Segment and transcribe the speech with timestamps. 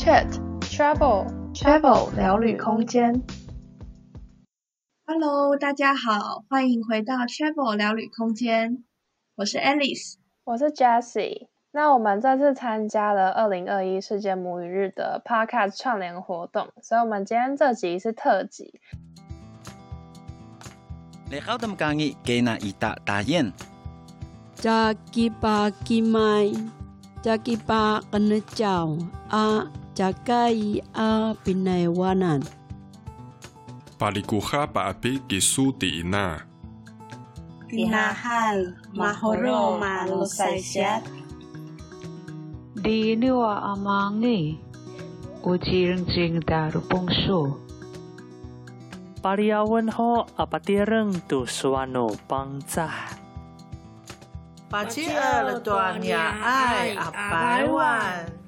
[0.00, 0.26] Chat
[0.62, 3.22] Travel Travel 聊旅空间。
[5.04, 8.82] Hello，大家好，欢迎回到 Travel 聊旅空间。
[9.36, 11.48] 我是 Alice，我是 Jessie。
[11.72, 18.80] 那我们这次参加了二零二一世界母语日的 Podcast 串联活动，所以我们今天这集是特辑。
[21.30, 23.52] 你好，我们刚刚给那一大大雁。
[30.00, 32.40] 加吉巴吉麦，加吉巴跟着叫啊，加盖伊啊，宾内瓦南。
[33.98, 36.40] 巴里古哈巴比吉苏迪纳。
[37.68, 38.56] 比那汉
[38.94, 40.80] 马霍罗马鲁塞西。
[42.80, 44.56] di liwa amangi
[45.44, 47.52] ujiring jing daru bungsu
[49.20, 52.88] pariawan ho apatireng tu suano bangsa
[54.70, 58.39] Paci er tuanya ai apai wan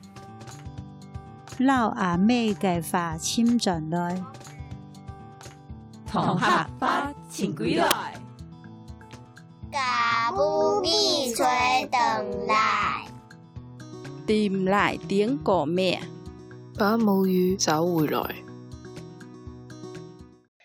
[1.64, 4.20] Lao a mei gai fa chim 转来
[6.10, 8.14] 同学发请归来。
[9.70, 11.46] 嘎布米吹
[11.88, 13.06] 等来。
[14.26, 16.00] tìm lại tiếng của mẹ，
[16.76, 18.34] 把母语找回来。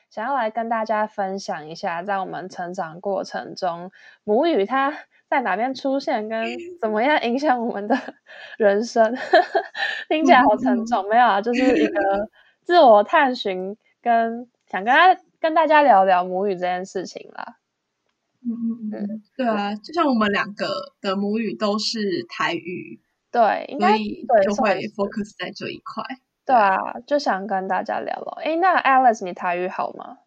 [0.09, 3.91] 想要来跟大家分享一下，在我们成长过程中，
[4.23, 4.91] 母语它
[5.29, 6.45] 在哪边出现，跟
[6.79, 7.95] 怎么样影响我们的
[8.57, 9.15] 人生。
[10.09, 12.29] 听起来好沉重，没有啊，就是一个
[12.63, 17.57] 自我探寻，跟想跟他跟大家聊聊母语这件事情啦。
[18.45, 20.67] 嗯嗯嗯，对啊，就像我们两个
[21.01, 23.01] 的母语都是台语。
[23.29, 26.03] 对，应该就会 focus 在这一块。
[26.45, 28.37] 对啊，就想跟大家聊聊。
[28.41, 30.19] 哎，那 Alice，你台语好吗？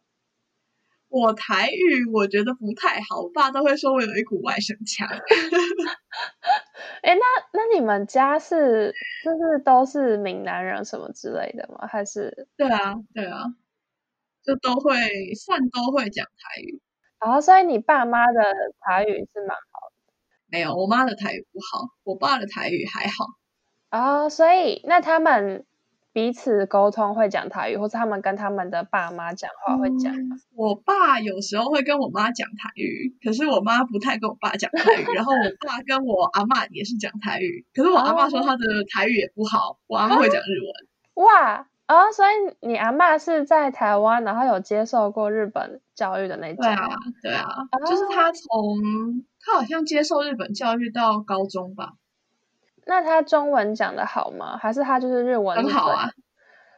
[1.11, 5.09] 我台语我觉得不太好，我爸都会说我有一股外省腔。
[7.03, 7.21] 哎，那
[7.53, 8.95] 那你们家是
[9.25, 11.87] 就是都是闽南人什么之类的吗？
[11.89, 12.49] 还是？
[12.57, 13.43] 对啊，对啊，
[14.45, 14.95] 就都会
[15.35, 16.81] 算都会讲台语。
[17.21, 18.41] 然后，哦，所以你爸妈的
[18.81, 20.13] 台语是蛮好的。
[20.47, 23.27] 没有，我妈的台语不好，我爸的台语还好。
[23.89, 25.67] 啊、哦，所以那他们
[26.13, 30.31] 彼此沟通会讲台语，或是他们跟他们的爸妈讲话会讲、嗯。
[30.55, 35.05] 我爸有时候会跟我妈讲台语，可是我妈不太跟我爸讲台语。
[35.15, 41.25] 然后我爸跟我阿嬷也是讲台语，可是我阿嬷说她的台语也不好，我阿嬷会讲日文。
[41.27, 42.13] 哇啊、哦！
[42.13, 46.63] 所以你阿嬷是在台湾，然后有接受过日本教育的那种？
[46.63, 46.89] 对啊，
[47.23, 49.25] 对啊，哦、就是他从。
[49.43, 51.95] 他好像接受日本教育到高中吧？
[52.87, 54.57] 那他中文讲的好吗？
[54.57, 56.11] 还是他就是日文很好啊？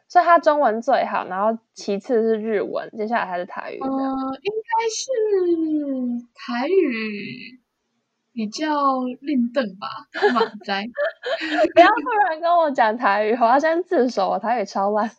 [0.08, 3.78] 所以他中文最好，然后其次是日文，接下来还是台语。
[3.80, 5.10] 呃，应该是
[6.34, 7.60] 台语
[8.34, 8.66] 比较
[9.20, 9.88] 另邓吧？
[10.34, 10.84] 满哉！
[11.74, 15.08] 不要突然跟我讲台语，我要先自首，我台语超烂，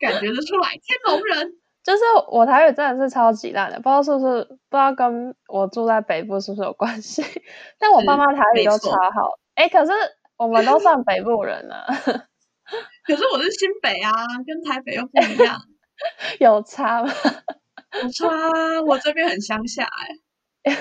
[0.00, 1.52] 感觉得出来，天龙人。
[1.88, 7.24] 就是我台语真的是超级烂的，不知道是不是不知道跟我住在北部是不是有关系？
[7.80, 9.92] 但我爸妈台语都超好，哎、欸，可是
[10.36, 11.86] 我们都算北部人呢、啊。
[13.06, 14.12] 可是我是新北啊，
[14.46, 15.56] 跟台北又不一样，
[16.40, 17.10] 有差吗？
[18.02, 18.28] 有差，
[18.86, 19.84] 我这边很乡下
[20.64, 20.78] 哎、欸。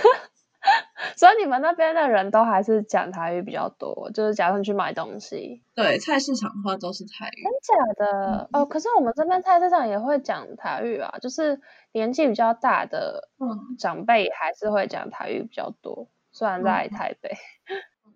[1.15, 7.43] 所以你们那边的人都还是讲台语比较多，就是假如你去买东西，对，菜市场的话都是台语。
[7.43, 8.65] 真假的、嗯、哦？
[8.65, 11.59] 可是我们这边菜市场也会讲台语啊，就是
[11.91, 13.29] 年纪比较大的
[13.77, 17.31] 长辈还是会讲台语比较多，虽然在台北。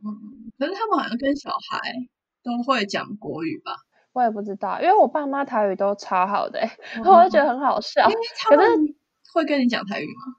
[0.03, 1.79] 嗯，可是他们好像跟小孩
[2.43, 3.75] 都会讲国语吧？
[4.13, 8.09] 我也不知道，因为我爸妈台语都超好的、欸，嗯、 我会觉得很好笑。
[8.49, 8.95] 可是
[9.33, 10.35] 会跟你讲台语吗？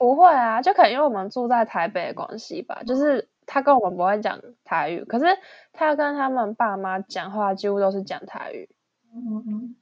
[0.00, 5.26] 不会啊，就可能因为我们住在台北的关系吧，就是他跟我们不会讲台语，可是
[5.74, 8.70] 他跟他们爸妈讲话几乎都是讲台语。
[9.14, 9.76] 嗯嗯，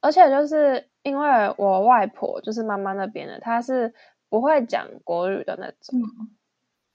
[0.00, 3.92] 而且就是因为我外婆就是妈妈那边的，她是
[4.28, 5.98] 不会讲国语的那种。
[5.98, 6.30] 嗯、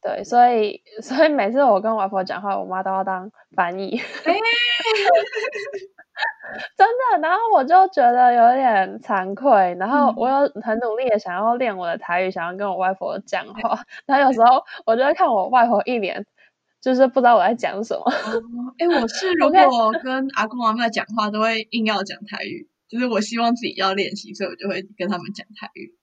[0.01, 3.97] 对，所以所以每次我跟外婆讲话，我妈都要当翻译。
[4.23, 4.33] 欸
[6.75, 16.25] 真的，然后我就觉得有点惭愧，然后我又很努力的想要练我的台语，想要跟我外婆讲话，然后有时候我就会看我外婆一脸
[16.81, 18.03] 就是不知道我在讲什么。
[18.79, 25.95] 哎、嗯，我是如果跟阿公阿妈讲话，都会硬要讲台语，就是我希望自己要练习，所以我就会跟他们讲台语。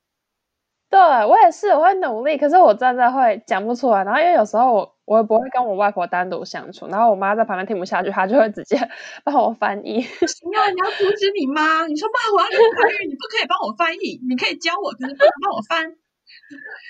[0.88, 4.04] 对，我也是，我会努力，可是我真的会讲不出来。
[4.04, 8.76] 然后因为有时候我我也不会跟我外婆单独相处，然后我妈在旁边听不下去，她就会直接
[9.24, 10.02] 帮我翻译。
[10.02, 11.86] 不行啊，你要阻止你妈！
[11.86, 15.96] 你说妈，我要练台语，你不可以帮我翻译，你可以教我，可是不能帮我翻。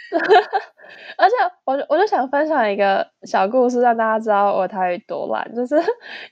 [1.18, 1.34] 而且
[1.64, 5.48] 我我就想分享一个小故事，让大家知道我台语多烂。
[5.54, 5.76] 就是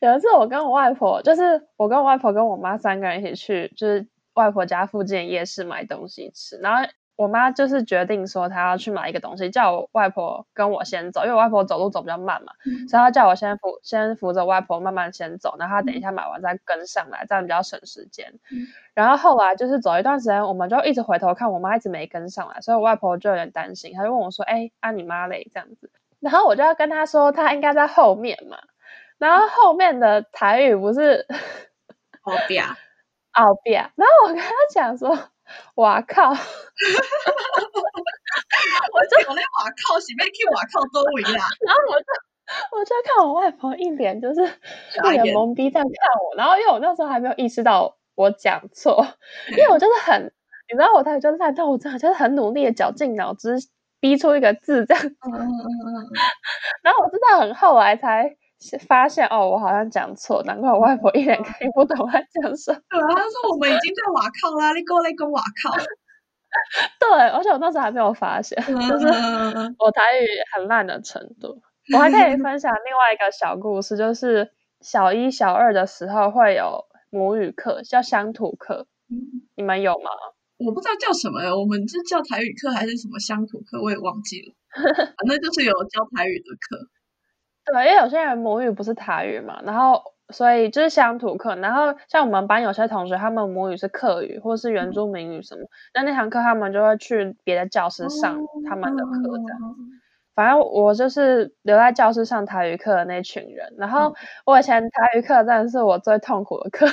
[0.00, 6.88] 有一次，我跟我外婆，就是我跟我外婆跟我妈三个人一起去，就是外婆家附近夜市买东西吃，然后。
[7.16, 18.32] 我妈就是决定说她要去买一个东西，叫我外婆跟我先走，因为我外婆走路走比较慢嘛，嗯、所以她叫我先扶先扶着外婆慢慢先走，然后她等一下买完再跟上来，这样比较省时间。
[18.50, 25.90] 嗯、然后后来就是走一段时间，我们就一直回头看，我妈一直没跟上来，所以我外婆就有点担心，她就问我说：“哎，啊你妈嘞？”这样子，
[26.20, 28.58] 然后我就要跟她说，她应该在后面嘛。
[29.18, 31.26] 然后后面的台语不是
[32.22, 32.64] 后边，
[33.32, 35.16] 后边，然后我跟她讲说。
[35.76, 36.30] 哇靠！
[36.32, 36.36] 我
[39.06, 41.46] 就我那哇靠，是要去哇靠周围啦。
[41.66, 42.06] 然后我就
[42.78, 45.88] 我就看我外婆一脸就是一脸懵逼在看
[46.24, 49.06] 我，然后因为我那时候还没有意识到我讲错，
[49.50, 50.22] 因为我就是很，
[50.70, 53.56] 你知道我台语就烂到我真的，就是很努力的绞尽脑汁
[54.00, 55.08] 逼出一个字这样子。
[55.08, 56.10] 嗯嗯嗯。
[56.82, 58.36] 然后我真的很后来才。
[58.86, 62.80] 发现哦，我好像讲错，难怪我外婆一脸看不懂我在讲什么。
[62.88, 65.76] 对啊，他说我们已经在瓦靠啦，你过来跟瓦靠。
[67.00, 69.06] 对，而且我当时还没有发现，就是
[69.78, 71.60] 我台语很烂的程度。
[71.92, 74.50] 我还可以分享另外一个小故事，就是
[74.80, 78.86] 小一、小二的时候会有母语课，叫乡土课。
[79.56, 80.10] 你们有吗？
[80.56, 84.54] 我不知道叫什么，我们是叫台语课还是什么乡土课，我也忘记了。
[84.72, 86.88] 反正就是有教台语的课。
[87.64, 95.62] 对，因为有些人母语不是台语嘛，然后所以就是乡土课，然后像我们班有些同学，他们母语是客语或是原住民语什么，
[95.94, 98.38] 那、嗯、那堂课他们就会去别的教室上
[98.68, 100.03] 他们的课这样子。
[100.34, 104.12] 嗯反正我就是留在教室上台语课的那群人，然后
[104.44, 106.90] 我以前台语课真的是我最痛苦的课，嗯、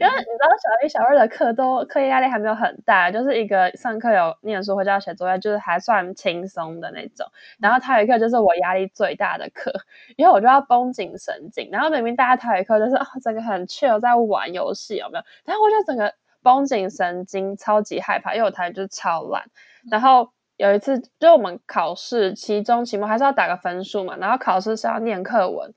[0.00, 7.26] 因为你知道小一、小二的课都课业压力还没有很大，就是一个上课有念书或者要写作业，就是还算轻松的那种。
[7.58, 9.70] 然后台语课就是我压力最大的课，
[10.16, 11.68] 因为我就要绷紧神经。
[11.70, 15.24] 然后明明大家台语课就是啊、哦，整个很 chill 在玩游戏有没有？
[15.44, 19.44] 然后我就整个绷紧神经，超级害怕，因为我台语就是超烂，
[19.90, 20.32] 然后。
[20.60, 25.72] 有一次，就我们考试期中、期末还是要打个分数嘛，然后考试是要念课文，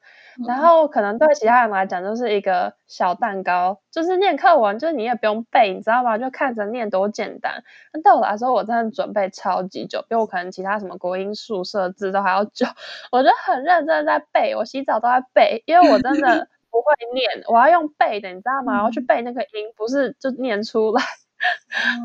[0.46, 6.18] 然后可能对其他人来讲就是一个小蛋糕，就是念课文，就是你也不用背，你知道吗？
[6.18, 7.64] 就看着念多简单。
[7.94, 12.66] 但对我来说，我真的准备超级久，比我可能其他什么国音数社字都还要久。
[13.10, 18.80] 我就很认真在背，我洗澡都在背，因为我真的 不会念，我要用背的，你知道吗？
[18.82, 21.02] 我要去背那个音，不是就念出来。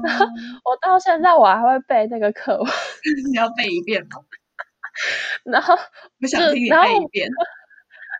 [0.05, 0.26] 然 后
[0.64, 2.67] 我到现在我还会背那个课文，
[3.31, 4.23] 你要背一遍吗？
[5.44, 5.76] 然后
[6.20, 7.29] 不想听你背一遍。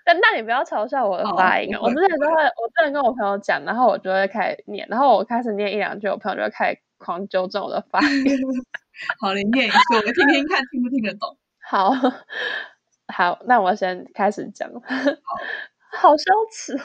[0.05, 1.81] 但那你不要嘲笑我的发音啊！
[1.83, 8.25] 我之前都会，我之前跟我朋友讲，然后我就会开始念，然后我开始念一两句，我朋友就会开始狂纠正我的发音。
[9.21, 11.37] 好，你念一次，我听听看听不听得懂。
[11.61, 11.93] 好
[13.13, 14.71] 好，那我先开始讲。
[14.73, 14.81] 好，
[15.93, 16.81] 好羞耻。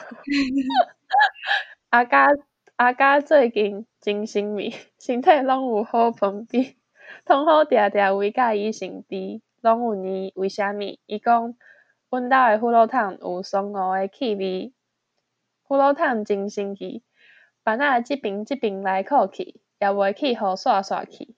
[1.88, 2.26] 阿嘎。
[2.76, 6.74] 阿家最近真神秘，身体拢有好方便，
[7.24, 10.32] 通好定定为佮伊身边，拢有呢？
[10.34, 10.98] 为虾米？
[11.06, 11.54] 伊讲，
[12.10, 14.72] 阮兜的葫芦桶有松露的气味，
[15.68, 17.04] 葫芦桶真神奇，
[17.62, 21.36] 别仔这边这边来靠去，也袂去互煞煞去，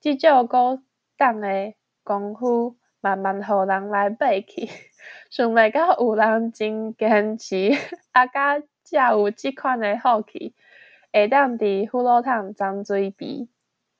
[0.00, 0.80] 这种高
[1.16, 1.74] 档的
[2.04, 4.68] 功夫，慢慢互人来爬去，
[5.30, 7.72] 想袂到有人真坚持，
[8.12, 10.54] 阿家才有即款的好气。
[11.16, 13.48] 会当伫葫芦桶装水鼻，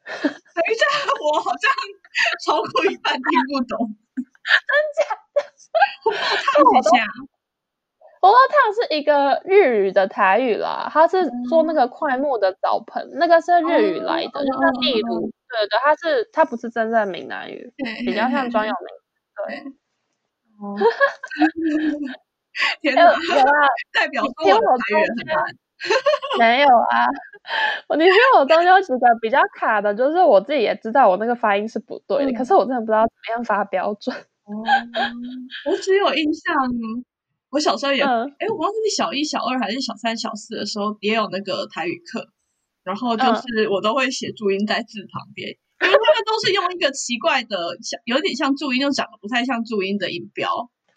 [0.04, 0.84] 等一下，
[1.22, 1.72] 我好像
[2.44, 5.40] 超过一半听不懂，真假的？
[6.04, 7.06] 葫芦桶下，
[8.20, 15.30] 葫芦桶是一个日语的台语啦，它是做那个快木的澡盆，嗯、那个是日语来的，就叫地炉。
[15.48, 17.72] 对对，它是它不是真正的闽南语，
[18.04, 18.88] 比较像专有名。
[19.46, 19.72] 对。
[20.60, 20.76] 哦。
[22.82, 23.12] 天哪！
[23.92, 25.56] 代表说我的台语很烂。
[26.38, 27.06] 没有啊，
[27.88, 34.14] 我你听我中间觉得比较卡的，就是我自己也知道我那个发音是不对的，嗯、可是我真的不知道怎么样发标准。
[34.16, 34.52] 哦，
[35.70, 36.54] 我只有印象，
[37.50, 42.28] 我小时候也，哎、嗯，我忘记是小一、小二还是小三、小四的时候也有那个台语课，
[42.84, 50.48] 然后就是我都会写注音在字旁边，嗯、因为他们都是用一个奇怪的，像有点像注音又长得不太像注音的音标。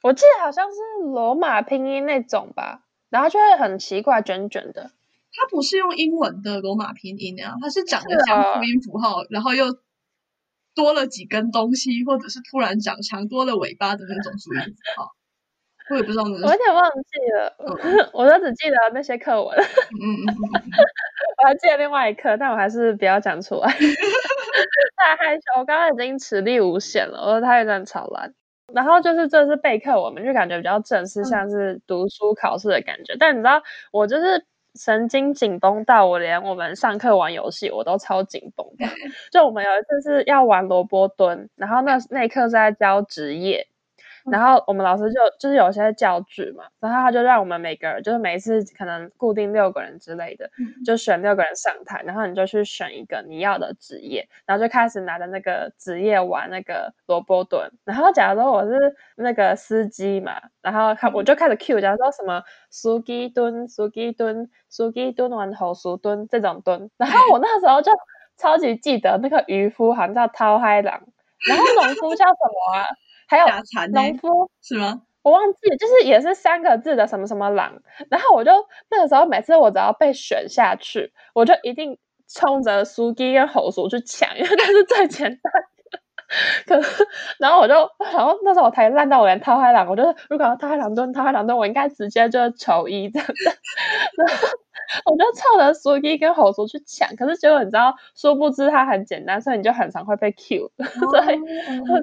[0.04, 0.78] 我记得好像是
[1.12, 2.84] 罗马拼音那种吧。
[3.10, 4.92] 然后就会很奇怪，卷卷的。
[5.32, 9.66] 它不是用英文的罗马拼音啊，它是长得像注音符号，然后又
[10.74, 15.12] 多了几根东西，或者是突然长长多了尾巴的那种注音符号。
[15.92, 16.44] 我也不知道那是。
[16.44, 19.58] 我有点忘记了，嗯、我都只记得那些课文。
[19.58, 20.36] 嗯嗯嗯。
[21.42, 23.68] 我还记得另外一课，但我还是不要讲出来。
[23.74, 28.36] 太害羞，我刚刚已经磁力无限了，我的台语真的超烂。
[28.74, 33.14] 然后就是这次备课，我们就感觉比较正式，像是读书考试的感觉。
[33.14, 33.62] 嗯、但你知道，
[33.92, 34.46] 我就是
[34.76, 38.86] 神经紧绷到我连我们上课玩游戏我都超紧绷的。
[39.32, 43.68] 就我们有一次是要玩萝卜蹲，然后那那一课是在教职业。
[44.26, 50.50] 然后我们老师就就是有些教具嘛，然后他就让我们每个人就是每一次可能固定六个人之类的，
[50.86, 57.72] 就选六个人上台，然后你就去选一个你要的职业，然后就开始拿着那个职业玩那个萝卜蹲。
[57.86, 66.90] 然后假如说我是那个司机嘛，然后他我就开始 cue，假如说什么苏鸡蹲、苏鸡蹲、苏鸡蹲完后苏蹲这种蹲。
[66.98, 67.92] 然后我那时候就
[68.38, 71.02] 超级记得那个渔夫好像叫涛海郎，
[71.48, 72.88] 然后农夫叫什么啊？
[73.30, 73.46] 还有
[73.94, 75.04] 农夫是吗？
[75.22, 77.82] 我忘记，就是也是三个字的什么什么狼。
[78.10, 78.52] 然后我就
[78.90, 85.69] 那个时候，每次我只要被选下去，我就一定冲着苏基跟猴叔去抢，因为那是最简单的。
[86.68, 87.08] 可是，
[87.40, 87.74] 然后我就，
[88.14, 93.34] 然后那时候我台语烂到我连涛海郎，我就如果要涛海郎蹲，涛海郎蹲，我应该直接就求医这样子。
[94.18, 94.28] 然
[95.06, 101.42] 后我就凑着苏一跟猴叔去抢，可是结果你知道，殊不知它很简单，所以你就很常会被 Q，、 哦、所以就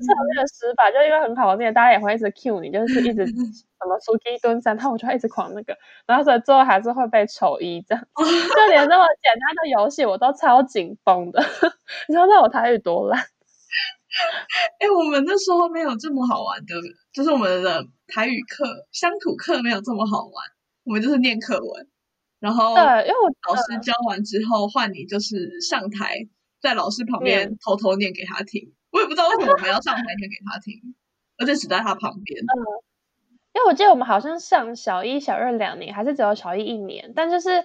[0.01, 11.41] 这个死法就因为很好念，大家也会一直 Q 你，就是一直什么苏一蹲三，然后我就会一直狂那个，然后所以最后还是会被求一这样，就连那么简单的游戏我都超紧绷的，
[12.09, 13.21] 你知道那我台语多烂？
[14.81, 16.75] 哎、欸，我们那时候没有这么好玩的，
[17.13, 20.33] 就是我们的台语课、乡土课没有这么好玩。
[20.85, 21.89] 我们就是念课文，
[22.39, 26.29] 然后对，因为我老师教完之后换你就是上台，
[26.61, 28.73] 在老师旁边偷偷念给他听。
[28.93, 30.95] 我也不知道为什么我们要上台念给他听，
[31.39, 32.41] 而且只在他旁边。
[32.41, 32.55] 嗯，
[33.53, 37.65] 因为我记得我们好像上小一、小二两年，还是只有小一一年，但就是。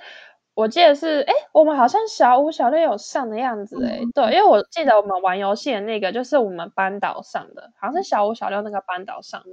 [0.53, 9.51] 我记得是，哎，我们好像小五、小六有上的样子，哎，对，因为我记得我们玩游戏的那个就是我们班导上的，好像是小五、小六那个班导上的。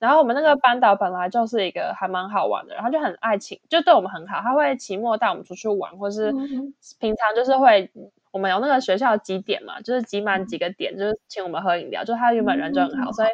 [0.00, 6.32] 然后我们那个班导本来就是一个还蛮好玩的，然后就很爱请，就对我们很好，他会期末带我们出去玩，或是
[6.98, 7.88] 平常就是会，
[8.32, 13.28] 我们有那个学校几点嘛，就是集满几个点，就是请我们喝饮料，就他原本人就很好，所以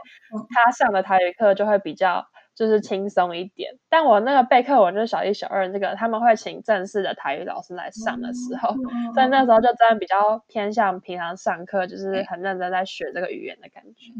[0.50, 2.26] 他上的台语课就会比较。
[2.56, 14.10] 就是轻松一点，但我那个备课文就是小一、小二这个，他们会请正式的台语老师来上的时候，嗯、所以那时候就真的比较偏向平常上课，就是很认真在学这个语言的感觉，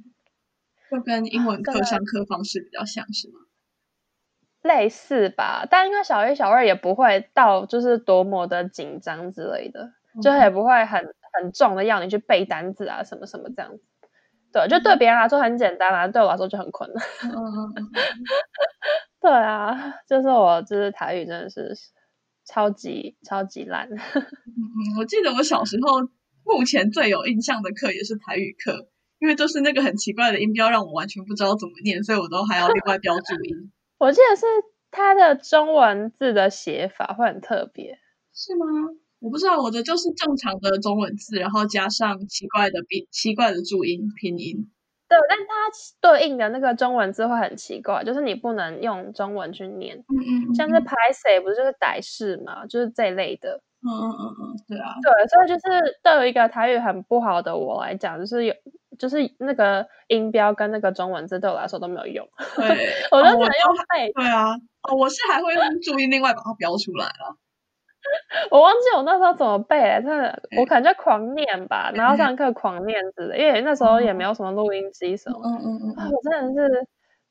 [0.90, 3.34] 就跟英文课上课方式比较像是吗？
[4.62, 13.82] 类似吧，但因为小一、小二也不会到就是多么的紧张之类的，嗯、就也不会很很重的要你去背单字啊什么什么这样子。
[14.54, 17.02] 对，就对别人来说很简单啊，对我来说就很困难。
[19.20, 21.74] 对啊，就是我就是台语真的是
[22.46, 23.88] 超级超级烂。
[23.90, 23.98] 嗯，
[24.96, 26.08] 我记得我小时候
[26.44, 28.86] 目前最有印象的课也是台语课，
[29.18, 33.72] 因为就是那个很奇怪的音标让我完全不知道怎么念，所以我都还要另外标注音。
[33.98, 34.46] 我记得是
[34.92, 37.98] 它的中文字的写法会很特别，
[38.32, 38.66] 是吗？
[39.24, 44.70] 我不知道，我的就是正常的中文字，然后加上奇怪的拼奇怪的注音拼音。
[45.08, 45.54] 对，但它
[46.02, 49.96] 对应的那个中文字会很奇怪，就是你不能用中文去念。
[49.96, 50.54] 嗯嗯，嗯。
[50.54, 53.62] 像是拍谢不是就是歹势嘛，就是这一类的。
[53.80, 54.92] 嗯嗯嗯嗯，对啊。
[55.02, 58.54] 对，所以就是对于一个台语很不好的我来讲，就是有
[58.98, 62.28] 就是那个音标跟那个中文字对我来说都没有用。
[62.56, 62.68] 对，
[63.10, 64.12] 我就只能用背。
[64.14, 64.52] 对啊，
[64.82, 67.36] 哦，我是还会用注音另外把它标出来了。
[68.50, 76.86] 我忘记我那时候怎么背了，真的，我可能就狂念吧，然后上课狂念之类，因为那时候也没有什么录音机什么，嗯嗯嗯，我真的是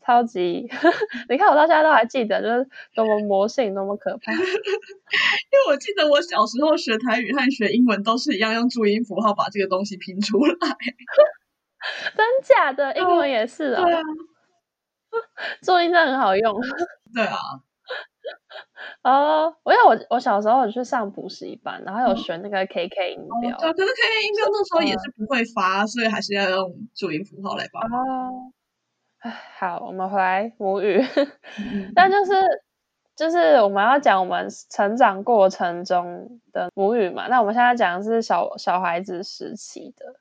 [0.05, 0.67] 超级，
[1.29, 4.31] 你看我到现在都还记得，就是多么魔性，多么可怕。
[4.33, 10.55] 因为我记得我小时候学台语和学英文都是一样，用注音符号把这个东西拼出来。
[12.15, 14.01] 真假的，英文也是啊，对啊，
[15.61, 16.53] 注音真的很好用。
[17.13, 17.37] 对啊。
[19.03, 23.57] 哦，我因为我我小时候有去上补习班，然后有学那个 KK 音标。
[23.59, 27.81] 对、哦，可是 KK 音标那时候也是不会发，所以还是要用注音符号来发。
[27.81, 28.53] 哦，
[29.59, 31.01] 好，我们回来母语。
[31.59, 32.33] 嗯、但就是
[33.15, 40.15] 就是我们要讲我们成长过程中的母语嘛，那我们现在讲的是小小孩子时期的。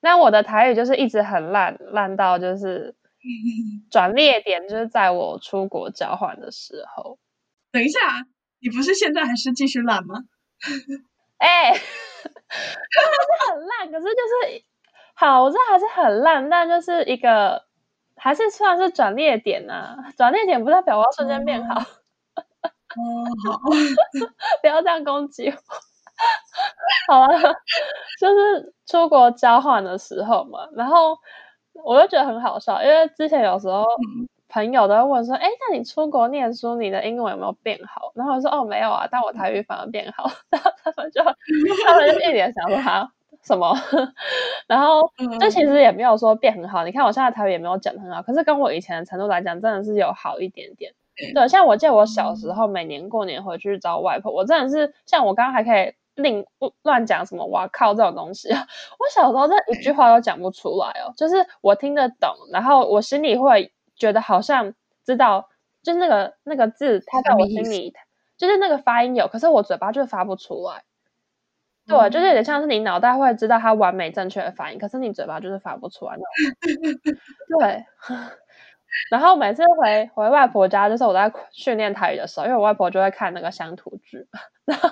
[0.00, 2.94] 那我的台语就是一直很烂，烂到就是
[3.90, 7.18] 转捩点，就是在我出国交换的时候。
[7.72, 7.98] 等一下，
[8.60, 10.16] 你不是现在还是继续烂吗？
[11.38, 14.64] 哎、欸，还是很烂，可是就是
[15.14, 17.64] 好，我还是很烂，但就是一个
[18.16, 20.12] 还是算是转捩点呐、啊。
[20.16, 21.80] 转捩点不代表我要瞬间变好。
[21.80, 23.60] 哦，好，
[24.60, 25.56] 不要这样攻击我。
[27.08, 27.38] 好了，
[28.20, 31.16] 就是出国交换的时候嘛，然后
[31.84, 33.84] 我就觉得很好笑，因为之前有时候
[34.50, 40.30] 朋友都会问说：“哎、嗯，那你出国念书，你的英文有没有变好？”然后我说：“哦，没有啊，但我台语反而变好。
[40.50, 43.10] ”然后他们就他们就一脸想说：“哈，
[43.42, 43.74] 什么？”
[44.66, 46.84] 然后这其实也没有说变很好。
[46.84, 50.92] 你看我现在台语也没有讲得很好，可是跟我以前的程度来讲，真的是有好一点点。
[51.34, 55.94] 对，像我记得我小时候每年过年回去找外婆，我真的是像我刚刚还可以。
[56.16, 56.44] 另
[56.82, 58.60] 乱讲什么哇靠这种东西啊！
[58.98, 65.48] 我小时候这一句话都讲不出来哦，就是我听得懂，然后我心里会觉得好像知道，
[65.84, 67.94] 就是那个那个字，它在我心里，
[68.36, 70.82] 就是那个发音有，可是我嘴巴就发不出来。
[71.86, 77.60] 对，嗯、就是有点像是你脑袋会知道它完美正确的发音，可是你嘴巴就是发不出来那种。
[77.60, 77.84] 对。
[79.08, 84.26] 然后每次回回外婆家，就是我在训练台语的时候，因为我外婆就会看那个乡土剧，
[84.66, 84.90] 然后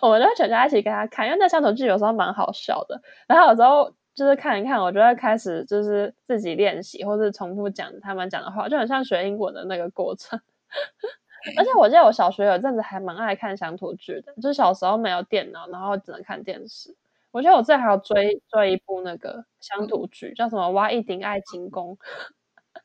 [0.00, 3.02] 我们就会全家一起跟她看，因为那乡土剧有时候蛮好笑的。
[3.26, 10.40] 然后有时候就是看一看，我就会开始就是自己练习，或是重复讲他们讲的话，就很像学英文的那个过程。
[11.56, 16.96] 而且我记得我小学有阵子还蛮爱看乡土剧的，就是小时候没有电脑，然后只能看电视。
[17.30, 21.96] 我觉得我之前还要追追一部那个乡土剧，叫什么《挖一顶爱情宫》。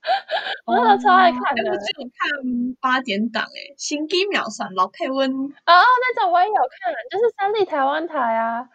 [0.65, 8.69] 我真的超爱看的，我只有看八点档诶，《星际秒闪》老配温哦，那种我也有看，就是三立台湾台啊，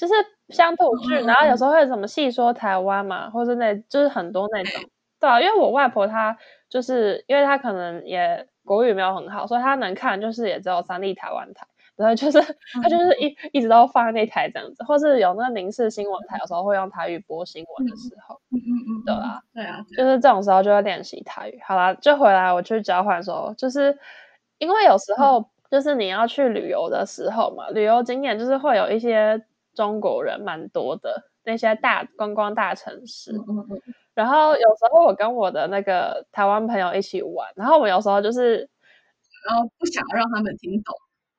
[0.00, 0.14] 就是
[0.48, 4.82] 乡土剧，然后有时候会什么戏说台湾嘛，或者那就是很多那种，
[5.20, 6.38] 对啊，因为我外婆她
[6.70, 11.66] 就是因为她可能也国语没有很好，所以她能看就是也只有三立台湾台。
[11.96, 12.40] 然后就是
[12.82, 21.60] 她就是一一直都放在那台这样子，或是有那个民视新闻台，有时候会用台语播新闻的时候，嗯嗯嗯，对啦，对啊，就是这种时候就要练习台语。
[21.62, 23.98] 好啦，就回来我去交换的时候，就是
[24.56, 29.44] 因为有时候就是你要去旅游的时候嘛，旅游景点就是会有一些
[29.80, 33.32] 中国人蛮多的那些大观光大城市，
[34.12, 38.68] 然后有时候我跟我的那个台湾朋友一起玩，然后我们有时候就是
[39.48, 40.94] 然后不想让他们听懂。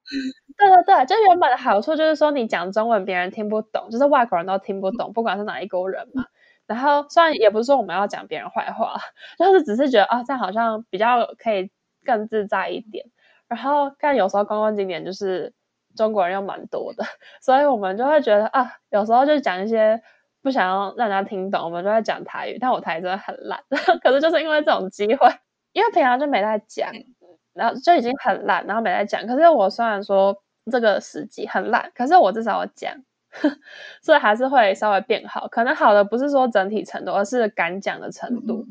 [0.57, 6.25] 对对对，就原本的好处就是说，你讲中文别人听不懂，就是外国人都听不懂，不管是哪一国人嘛。
[6.65, 8.99] 然后虽然也不是说我们要讲别人坏话，
[9.37, 11.69] 就是只是觉得啊，这样好像比较可以
[12.03, 13.05] 更自在一点。
[13.47, 15.53] 然后但有时候观光景点就是
[15.95, 17.03] 中国人又蛮多的，
[17.41, 20.01] 所以我们就会觉得啊，有时候就讲一些
[20.41, 22.57] 不想要让人家听懂，我们就会讲台语。
[22.59, 23.63] 但我台语真的很烂，
[24.03, 25.27] 可是就是因为这种机会，
[25.73, 26.91] 因为平常就没在讲。
[27.53, 29.27] 然后就已经很烂，然后没在讲。
[29.27, 32.95] 可是我虽然说这个时机很烂，可是我至少有讲，
[34.01, 35.49] 所以还是会稍微变好。
[35.49, 38.65] 可能好的不是说整体程度，而是敢讲的程度。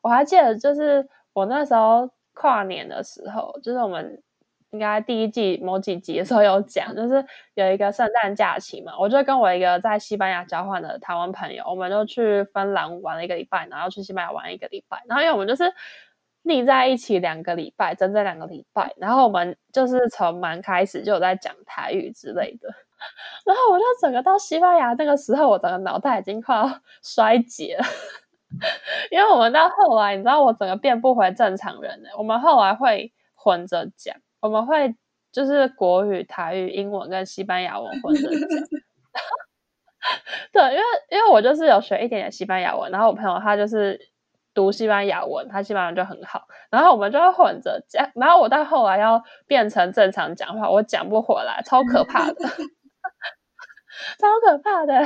[0.00, 4.22] 我还记得，就是我那时候跨年的时候，就是我们
[4.70, 15.72] 应该第一季某几集的时候有讲，就是有一个圣诞假期嘛，我就跟我一个在西班牙交换的台湾朋友，我们就去芬兰玩了一个礼拜，然后去西班牙玩一个礼拜，然后因为我们就是。
[16.42, 22.70] 腻在一起两个礼拜，整整两个礼拜，然后我们就是从蛮开始就有在讲台语之类的，
[23.44, 27.84] 然后我就整个到西班牙那个时候，我整个脑袋已经快要衰竭了，
[29.10, 32.08] 因为我们到后来，你知道我整个变不回正常人了。
[32.16, 34.94] 我们后来会混着讲，我们会
[35.32, 38.38] 就是国语、台语、英文跟西班牙文混着讲。
[40.52, 44.08] 对，因为因为我就是有学一点点西班牙文，然后我朋友他就是。
[44.52, 52.34] 读西班牙文，他西班牙文就很好，然后我们就会混着讲，然后我到后来要变成正常讲话，我讲不回来，超可怕的，
[54.18, 55.04] 超可怕的，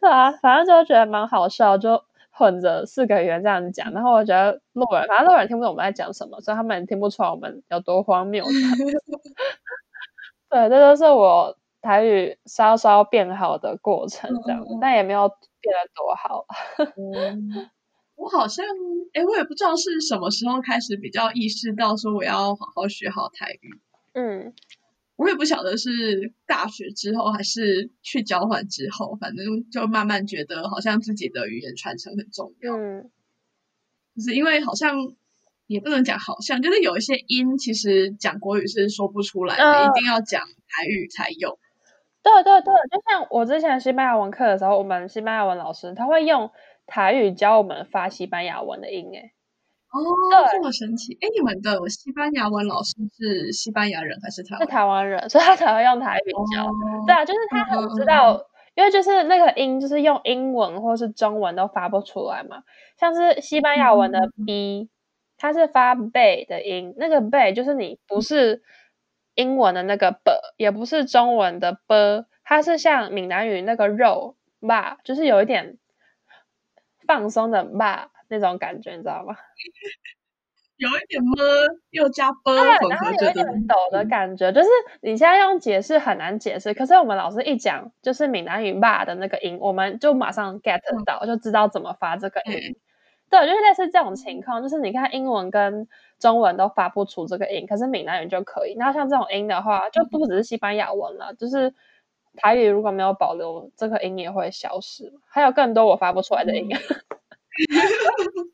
[0.00, 2.02] 对啊，反正就觉得蛮好笑，就
[2.40, 8.42] 混着四个语言这样讲，然后我觉得路人，反正路人听不懂我们在讲什么，所以他们也听不出来我们有多荒谬。
[10.48, 16.46] 对，这就是我台语稍稍变好的过程，这样，但也没有变得多好。
[16.96, 17.68] 嗯
[18.16, 18.64] 我好像，
[19.12, 23.78] 哎，我也不知道是什么时候开始比较意识到说我要好好学好台语。
[24.14, 24.54] 嗯，
[25.20, 32.74] 我也不晓得是大学之后还是去交换之后，反正就慢慢觉得好像自己的语言传承很重要。
[32.74, 33.10] 嗯，
[34.16, 34.96] 就是因为好像
[35.66, 41.58] 也不能讲好像，就是有一些音其实讲国语是说不出来的，呃、一定要讲台语才有。
[42.22, 46.50] 对对对，就像我之前西班牙文课的时候，我们西班牙文老师他会用。
[46.92, 49.30] 台语教我们发西班牙文的音，哎，
[49.92, 49.98] 哦，
[50.52, 51.18] 这么神奇！
[51.20, 54.60] 哎，你们的西班牙文老师是西班牙人还是台湾？
[54.60, 56.64] 是台湾人，所以他才会用台语教。
[56.66, 56.70] 哦、
[57.06, 58.44] 对啊，就是他很知道，嗯、
[58.76, 62.62] 因为就是那个音，就是用英文或是中文都发不出来嘛。
[62.98, 64.88] 像是西班牙文的 b，、嗯、
[65.36, 68.62] 它是发贝的音，那个贝就是你不是
[69.34, 75.78] 英文的那个 b，也不是中文的 b，它是像闽南语那个肉吧，就是有一点
[77.08, 79.36] 放松的吧那种感觉，你知道吗？
[80.78, 81.36] 有一点么
[81.90, 82.54] 又加合，
[82.88, 84.68] 然后有一点抖的感觉，就是
[85.02, 92.54] 你现在用解释很难解释，可是我们老师一讲，就是闽南语吧的那个音，我们就马上 get 到，就知道怎么发这个音。
[92.54, 92.76] 嗯
[93.30, 95.86] 对，就是类似这种情况，就是你看英文跟
[96.18, 98.74] 中文都发不出这个音，可是闽南语就可以。
[98.76, 101.72] 那像这种音的话，就不只是西班牙文了，就是
[102.36, 105.12] 台语如果没有保留这个音，也会消失。
[105.28, 106.68] 还有更多我发不出来的音。
[106.72, 106.78] 嗯、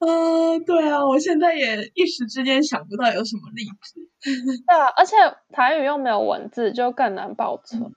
[0.00, 4.00] 呃，对啊，我现在也一时之间想不到有什么例子。
[4.66, 5.16] 对啊，而且
[5.52, 7.82] 台语又没有文字，就更难保存。
[7.82, 7.94] 嗯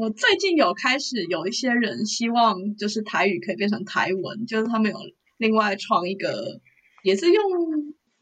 [0.00, 4.96] 我最近有开始有一些人希望，就是台语可以变成台文，就是他们有
[5.36, 6.60] 另外创一个，
[7.02, 7.42] 也是用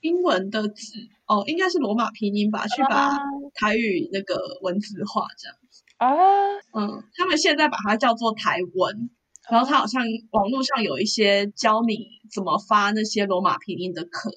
[0.00, 0.94] 英文的字
[1.28, 3.18] 哦，应该是罗马拼音吧，去把
[3.52, 6.08] 台语那个文字化这样子啊。
[6.72, 9.10] 嗯，他们现在把它叫做台文，
[9.50, 14.30] 然后他好像网络上有一些教你怎么发那些罗马拼音的课，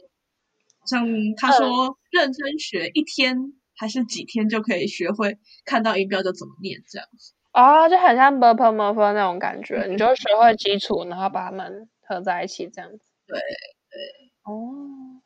[0.86, 3.54] 像他说认真学一天。
[3.74, 13.00] 还是几天就可以学会看到音标就怎么念这样子啊，就很像 b p m f 那种感觉，你就学会基础，然后把它们合在一起这样子。
[13.26, 15.20] 对对哦，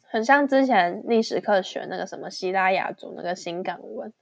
[0.00, 4.14] 很像之前历史课学那个什么希腊雅族那个新港文，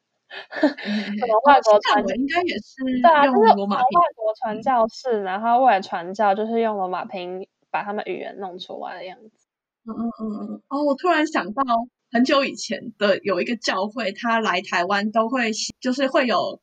[0.60, 3.80] 什么外国传文应该也是对啊，就是从外
[4.14, 9.46] 国传教士，然后为了传教，就是用罗马拼音把他们语言弄出来的样子。
[9.84, 11.62] 嗯嗯嗯嗯哦，我突然想到。
[12.12, 16.60] 很久以前的有一个教会，他来台湾都会就是会有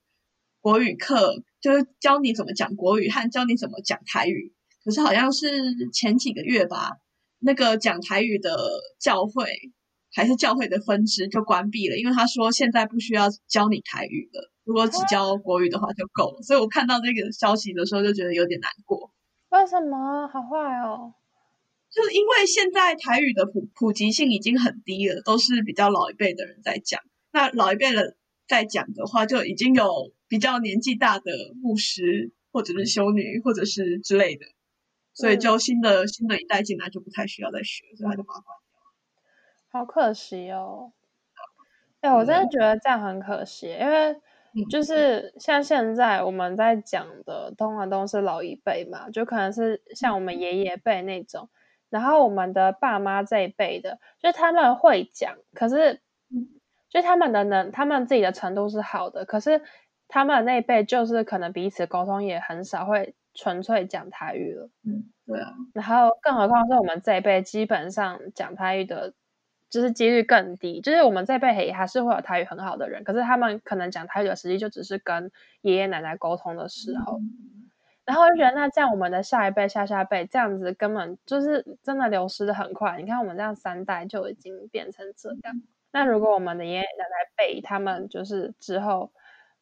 [0.59, 4.53] 国语课，就是教你怎么讲国语和教你怎么讲台语。
[4.83, 5.47] 可是好像是
[5.93, 6.97] 前几个月吧，
[7.39, 8.57] 那个讲台语的
[8.99, 9.45] 教会
[10.13, 16.41] 还是教会的分支就关闭了，因为他说现在不需要教你台语了，如果只教国语的话就够了。
[16.41, 19.11] 所以我看到这个消息的时候就觉得有点难过。
[19.49, 20.27] 为什么？
[20.27, 21.13] 好坏哦。
[21.89, 26.99] 就是因为现在台语的普普及性已经很低了，都是比较老一辈的人在讲。
[27.31, 28.17] 那老一辈的
[28.47, 34.45] 在讲的话，就已经有比较年纪大的牧师或者是修女或者是之类的，
[35.13, 38.66] 所以就新的、嗯、新的一代进来就不太需要再学，所以他就把它关掉了。
[39.71, 40.91] 好可惜哦！
[42.01, 44.15] 哎、欸，我真的觉得这样很可惜，因为
[44.69, 51.49] 就是像现在我们在讲的，通常都是老一辈嘛，就可能是像我们爷爷辈那种。
[51.89, 56.01] 然后我们的爸妈这一辈的，就他们会讲，可是，
[56.89, 59.61] 就他们的能，他们自己的程度是好的，可是
[60.09, 64.69] 他们那一辈就是可能彼此沟通也很少，会纯粹讲台语了。
[64.83, 65.53] 嗯，对啊。
[65.73, 69.13] 然后更何况是我们这一辈，基本上讲台语的，
[69.69, 70.81] 就是几率更低。
[70.81, 77.17] 就是我们这一辈也还是会有台语很好的人，可是他们可能讲台语的时机就只是跟爷爷奶奶沟通的时候。
[77.19, 77.63] 嗯
[78.07, 82.97] 然后我就觉得，那这样我们的下一辈、下下辈这样子根本就是真的流失的很快。
[83.01, 85.61] 你看，我们这样三代就已经变成这样。
[85.91, 89.11] 那如果我们的爷爷奶奶辈他们就是之后，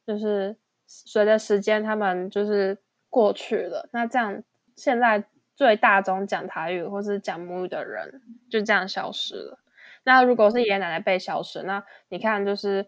[0.05, 2.77] 就是随着时间他们就是
[3.09, 4.43] 过去了，那这样
[4.75, 5.23] 现在
[5.55, 9.57] 最大宗讲台语或是讲母语的人就这样消失了。
[10.05, 12.87] 那如果是爷爷奶奶辈消失，那你看就是。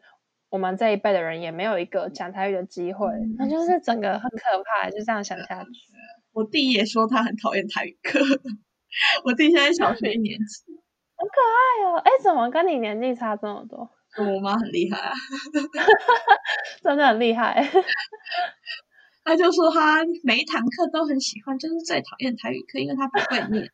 [0.49, 3.05] 我们这一辈的人也没有一个讲台语的机会，
[3.37, 5.69] 那、嗯、就是整个很可怕，就这样想下去。
[6.31, 8.17] 我弟也说他很讨厌台语课，
[9.25, 10.63] 我弟现在小学一年级，
[11.19, 11.97] 很可爱哦。
[11.97, 13.89] 哎，怎么跟你年纪差这么多？
[14.17, 15.11] 我妈很厉害啊，
[16.81, 17.69] 真的很厉害。
[19.25, 23.69] 他就说他每一堂课都很喜欢，就是最讨厌台语课，因为他不会念。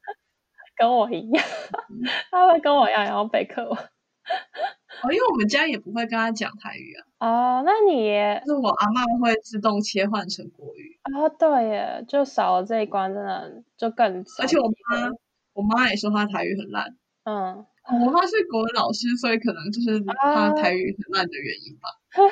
[0.76, 1.46] 跟我一样，
[2.32, 3.64] 他会跟我一样，然后备课。
[3.66, 7.60] 哦，因为我们家也不会跟他讲台语啊。
[7.60, 10.98] 哦，那你也是我阿妈会自动切换成国语。
[11.14, 14.44] 哦，对耶，就少了这一关，真的就更少。
[14.44, 15.12] 而且我妈，
[15.54, 16.96] 我妈也说她台语很烂。
[17.26, 17.66] 嗯，
[18.06, 21.90] 我妈是国文老师，所以可能就是她台语很烂的原因吧。
[22.16, 22.32] 哦、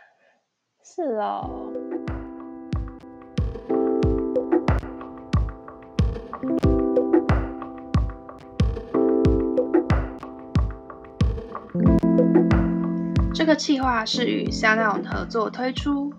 [0.82, 1.70] 是哦。
[13.36, 16.10] 这个计划是与 SoundOn 合作推出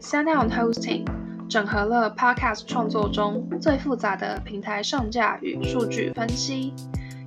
[0.00, 1.04] ，SoundOn Hosting
[1.48, 6.72] 整合了 Podcast 创作中最复杂的平台上架与数据分析，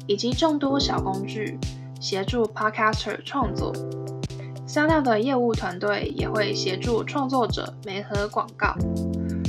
[0.08, 1.60] 以及众多小工具，
[2.00, 3.74] 协助 Podcaster 创作。
[4.66, 8.74] SoundOn 的业务团队也会协助创作者媒合广告，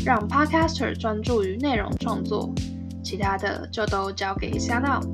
[0.05, 2.53] 让 Podcaster 专注于内容创作，
[3.05, 5.05] 其他的就都交给 SoundOn。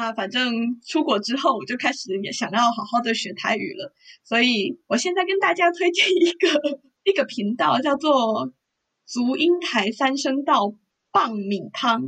[0.00, 3.92] 那反正出国之后，我就开始也想要好好的学台语了，
[4.24, 6.48] 所以我现在跟大家推荐一个
[7.04, 8.50] 一个频道，叫做
[9.04, 10.72] “足音台三声道
[11.12, 12.00] 棒米汤”，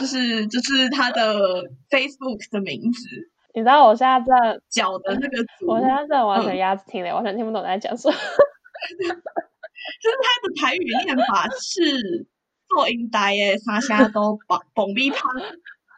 [0.00, 3.06] 就是就是他的 Facebook 的名字。
[3.54, 8.14] 你知道我现在在脚的那个足，我现在在完全鸭子听的，嗯、完全听不懂在讲什么。
[10.02, 12.26] 就是他的台语念法是
[12.68, 15.20] 做音台诶，三声道棒棒米汤。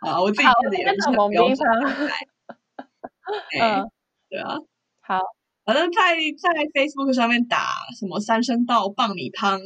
[0.00, 1.66] 啊，我自己觉得也是很标准。
[3.60, 3.90] 嗯，
[4.28, 4.56] 对啊，
[5.00, 5.20] 好，
[5.64, 6.00] 反正在
[6.40, 7.58] 在 Facebook 上面打
[7.98, 9.60] 什么三声道爆米汤、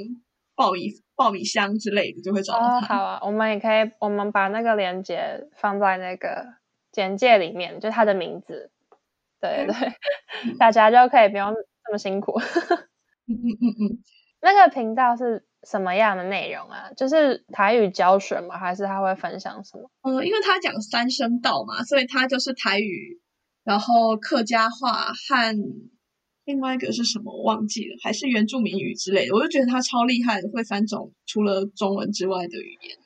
[0.55, 2.97] 爆米爆米香之类的，就会找到他。
[2.97, 6.55] 哦，好啊，我们也可以，我们把那个链接放在那个
[6.93, 8.71] 简介里面，就他的名字。
[9.41, 9.75] 对对，
[10.45, 12.39] 嗯、 大家就可以不用这么辛苦。
[13.27, 13.99] 嗯嗯嗯嗯，
[14.43, 15.47] 那个频道是。
[15.65, 16.91] 什么样的内容啊？
[16.97, 18.59] 就是台语教学吗？
[18.59, 19.91] 还是他会分享什么？
[20.03, 23.21] 嗯，因为他讲三声道嘛，所以他就是台语，
[23.65, 25.57] 然后客家话和
[26.45, 29.35] 另外一个是什么我忘记了，还是原住民语之类的。
[29.35, 32.97] 我就觉得他超厉害的，会三种除了中文之外的语言。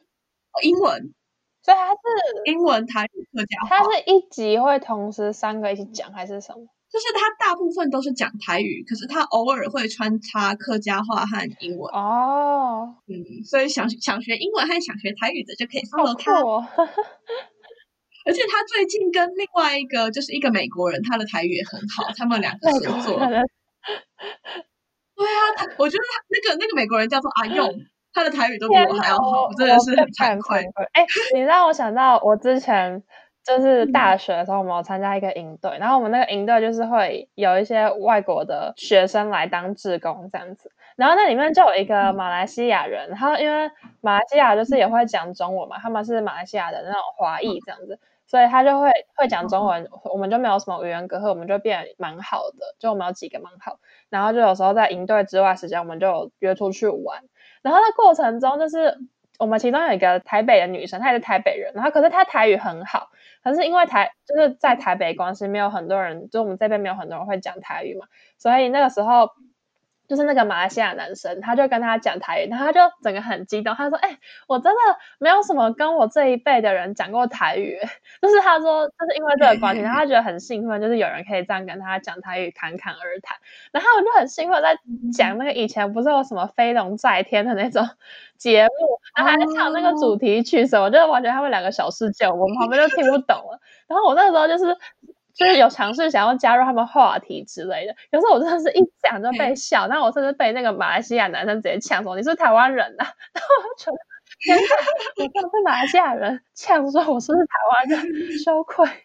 [0.51, 1.15] 哦，英文，
[1.63, 1.99] 所以他是
[2.47, 3.69] 英文、台语、客家话。
[3.69, 6.67] 他是一集会同时三个一起讲，还是什么？
[6.91, 12.97] 就是他大部分都是讲台语，可是他偶尔会穿插客家话和英文哦。
[13.07, 16.41] 嗯，所以想想学英文和想学台语的就可以 follow 他。
[16.41, 16.65] 哦、
[18.25, 23.19] 而且他最近跟另外一个就是一个美国人，他的台语也很好，他们两个合作。
[23.21, 23.27] 对
[25.27, 27.71] 啊，他我觉得他那个那个美国人叫做阿用，
[28.15, 30.65] 他的台语都比我还要好，真的是很惭愧。
[30.93, 33.03] 哎，你让我想到我之前。
[33.49, 43.71] 就是大学的时候，我们有参加一个营队，然后我们那个营队就是会有一些外国的学生来当志工这样子，然后那里面就有一个马来西亚人，然后因为
[44.03, 53.79] 马来西亚就是也会讲中文嘛，他们是马来西亚的那种华裔这样子，所以他就会会讲中文，我们就没有什么语言隔阂，我们就变蛮好的，就我们有几个蛮好，
[54.11, 57.23] 然后就有时候在营队之外时间，我们就约出去玩，
[57.63, 58.99] 然后在过程中就是
[59.39, 63.09] 我们其中有一个台北的女生，她也是台北人，然后可是她台语很好。
[63.43, 69.31] 可是因为台就是在台北关系，没有很多人，就我们这边没有很多人会讲台语嘛，所以那个时候
[70.09, 74.79] 就是那个马来西亚男生，他就跟他讲台语，然后他就整个很激动，他说：“哎、我真的
[75.19, 77.79] 没有什么跟我这一辈的人讲过台语，
[78.21, 83.37] 就是他说就是因为这个关系，然后他觉得很兴奋，就是有人可以这样跟他讲台语，侃侃而谈，
[83.71, 84.77] 然后我就很兴奋在
[85.13, 87.89] 讲那个以前不是有什么飞龙在天的那种。”
[88.39, 93.59] 节目，然后还在唱那个主题曲什么，我觉得完全他们两个小世界，我们旁边就听不懂了。
[93.89, 94.65] 然后我那时候就是
[95.39, 103.99] 就是有尝试想要加入他们话题之类的，有时候我真的是一讲就被 笑，然后我甚至被那个马来西亚男生直接呛说：“你是，是台湾人呐、啊？” 然后我就觉得
[105.15, 108.85] 天哪，我被马来西亚人呛说我是不是台湾人，羞愧。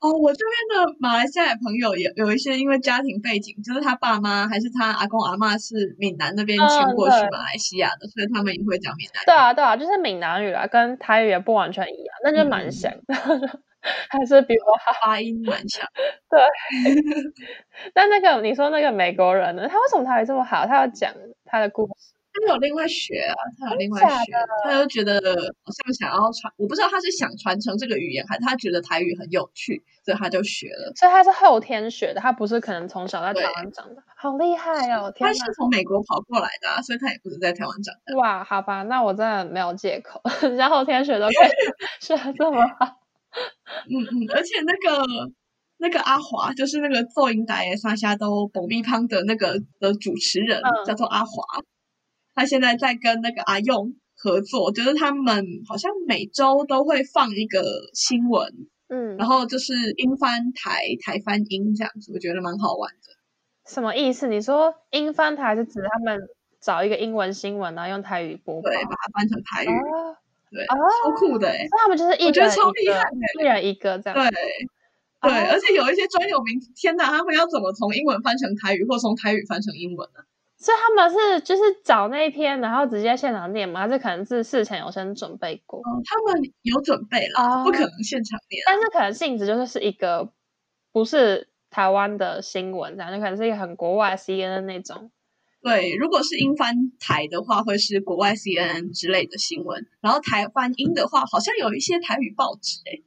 [0.00, 9.26] 哦，我这边的马来西亚朋友也有一些，因为家庭背景，就是他爸妈还是他阿公阿妈是闽南那边迁过去马来西亚的，嗯、所以他们也会讲闽南语。
[9.26, 13.58] 对啊，对啊，就是闽南语啊，跟台语也不完全一样，那就蛮像的，嗯、
[14.10, 15.86] 还是比我好发音蛮强。
[16.30, 16.40] 对，
[17.94, 19.68] 但那个你说那个美国人呢？
[19.68, 20.66] 他为什么台语这么好？
[20.66, 21.12] 他要讲
[21.44, 22.14] 他的故事。
[22.40, 30.92] 他有另外学啊，他有另外学，他就觉得好像想要传，我不知道他是想传承这个语言，还是他觉得台语很有趣，所以他就学了。
[30.94, 35.12] 所以他是后天学的，他不是可能从小在台湾长的，好厉害哦！
[35.16, 38.16] 他是从美国跑过来的啊，所以他也不是在台湾长的。
[38.16, 41.50] 哇，好吧，那我真的没有借口，人家后天学都可以
[41.98, 43.00] 学得这么好。
[43.88, 45.04] 嗯嗯，而且那个
[45.78, 51.32] 那个阿华，就是那个做音台三声道爆米香的那个的主持人，嗯、叫做阿华。
[52.34, 57.62] 他现在在跟那个阿用合作，就是他们好像每周都会放一个
[57.94, 58.52] 新闻，
[58.88, 63.14] 嗯，然后就是英翻台，台翻英这样子，我觉得蛮好玩的。
[63.66, 64.28] 什么意思？
[64.28, 66.20] 你说英翻台是指他们
[66.60, 70.16] 找一个英文新闻，然后用台语播，对，把它翻成台语，哦、
[70.50, 71.66] 对，哦、超酷的哎！
[71.70, 73.02] 那他们就是一人一个，我觉得超厉害，
[73.40, 80.20] 一人一个这样，对，对，哦、而且有一些专有名词，天哪，他们要怎么从英文翻成台语，或从台语翻成英文呢？
[80.60, 83.80] 所以他们是就是找那一篇，然后直接现场念吗？
[83.82, 85.80] 还是可能是事前有先准备过？
[85.80, 88.60] 嗯，他们有准备了，哦、不可能现场念。
[88.66, 90.32] 但是可能性质就是是一个
[90.90, 95.12] 不是台湾的新闻，这样就可能是一个很国外 CNN 那种。
[95.68, 99.86] 对，如果是英翻台的话，会是国外 CNN 之类的新闻。
[100.00, 103.02] 然后台翻英的话，好像有一些台语报纸哎。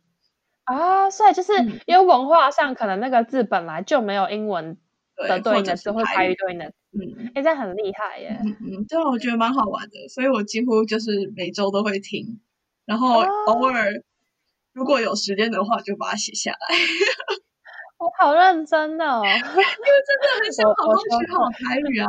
[0.66, 1.54] 啊、哦，所以就是
[1.88, 4.78] 因为文化上可能那个字本来就没有英文
[5.16, 6.66] 的对应的词，或台语对应的。
[6.94, 8.40] 嗯，哎，这样很厉害耶。
[8.44, 12.40] 嗯嗯，对啊，我觉得蛮好玩的，所以我几乎就是每周都会听，
[12.86, 14.04] 然后偶尔、哦、
[14.74, 16.58] 如果有时间的话，就把它写下来。
[17.98, 22.08] 我 好认真哦，因为真的很想好好学好台语啊。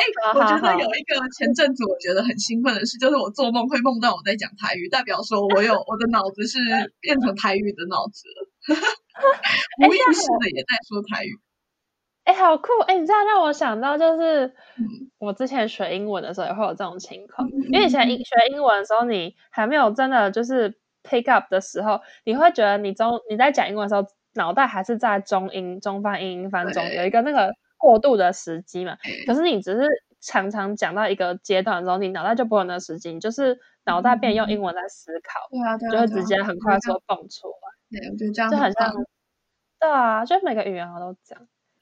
[0.00, 6.58] 哎、 欸，我觉得有一个前阵子我觉得很兴奋的事，就是我做梦会梦到我在讲台语，代表说我有我的脑子是
[7.00, 8.48] 变成台语的脑子了，
[9.86, 11.38] 无意识的也在说台语。
[12.24, 12.68] 哎、欸，好酷！
[12.86, 14.54] 哎、欸，你这样让我想到，就是
[15.18, 20.70] 我之前学英文的时候也会有这种情况，嗯、因为以前学英文的时候，你还没有真的就是
[21.02, 27.52] pick up 的时候，你会觉得你中你在讲英文的时候，脑袋还是在中英中翻英英翻中，有一个那个。
[27.80, 29.88] 过渡的时机嘛，可是你只是
[30.20, 37.98] 常常讲到一个阶段之后，你脑袋就不会有那个时机，你就是脑袋变用英文在思考，对啊，对啊，就会直接很快说蹦出来。
[37.98, 38.92] 对，我觉得这样就很像。
[39.80, 41.38] 对啊，就每个语言我都讲。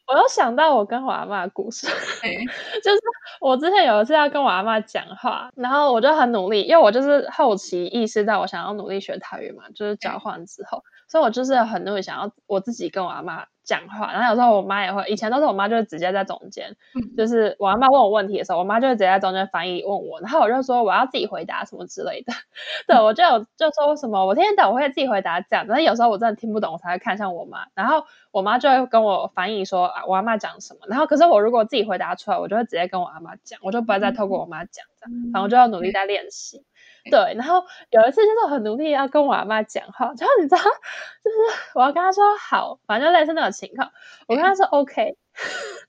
[0.07, 1.87] 我又想到我跟我阿嬷的故事，
[2.83, 3.01] 就是
[3.43, 13.47] 我之前有一次要跟我阿嬷讲话，然后我就很努力，因为我就是后期意识到我想要努力学泰语嘛，就是交换之后，所以我就是很努力想要我自己跟我阿妈。
[13.69, 22.33] 讲话，然后有时候我妈也会，以前都是我妈就是直接在中间，嗯、就是我阿妈问我问题的时候，我妈就会直接在中间翻译问我，然后我就说我要自己回答什么之类的，
[22.89, 36.65] 对，我就有就说什么我听得懂，我会自己回答这样，但是有时候我真的听不懂，我才会看向我妈，然后我妈就会跟我翻译说啊我阿妈讲什么，然后可是我如果自己回答出来，我就会直接跟我阿妈讲，我就不会再透过我妈讲这样，反正我就要努力在练习。
[37.11, 41.37] 对，然后有一次就是很努力要跟我阿妈讲话，然后你知道，就是
[41.75, 43.91] 我要跟她说好，反正就类似那种情况，
[44.27, 45.17] 我跟她说 OK。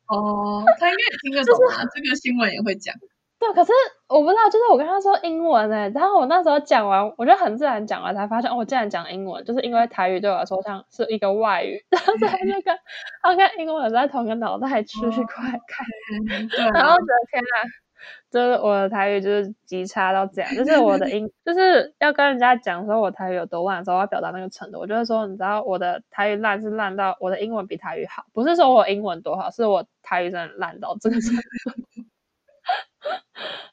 [0.08, 2.94] 哦，她应该也听得懂啊，就是、这个新闻也会讲。
[3.40, 3.72] 对，可是
[4.10, 12.72] 我不知道，就是我跟她说英文哎，然后我那时候讲完，我就很自然讲完，才发现哦，我竟然讲英文，就是因为台语对我来说像是一个外语， 然后在那个
[13.22, 15.88] OK 英文在同个脑袋区块看，
[16.74, 17.58] 然后觉得天啊。
[18.30, 24.80] 就是我的台语就是极差到这样，就是我的英 就是要跟人家讲说我台语有多烂的时候，我要表达那个程度。
[24.80, 31.42] 我就是说，你知道我的台语烂是烂到我的英文比台语好，不是说我英文多好，是我台语真的烂到这个程度。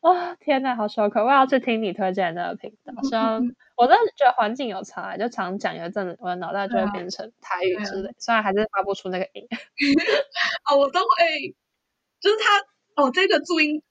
[0.00, 1.20] 啊、 哦，天哪，好羞愧！
[1.22, 2.94] 我要去听你推荐的那个频道。
[3.02, 3.42] 希望
[3.76, 9.46] 我真的觉得环境有差，就常讲一阵子，我的脑袋就会变成台语之类，虽然还是发不出那个音。
[10.70, 11.54] 哦，我都会，
[12.20, 13.82] 就是他哦，这个注音。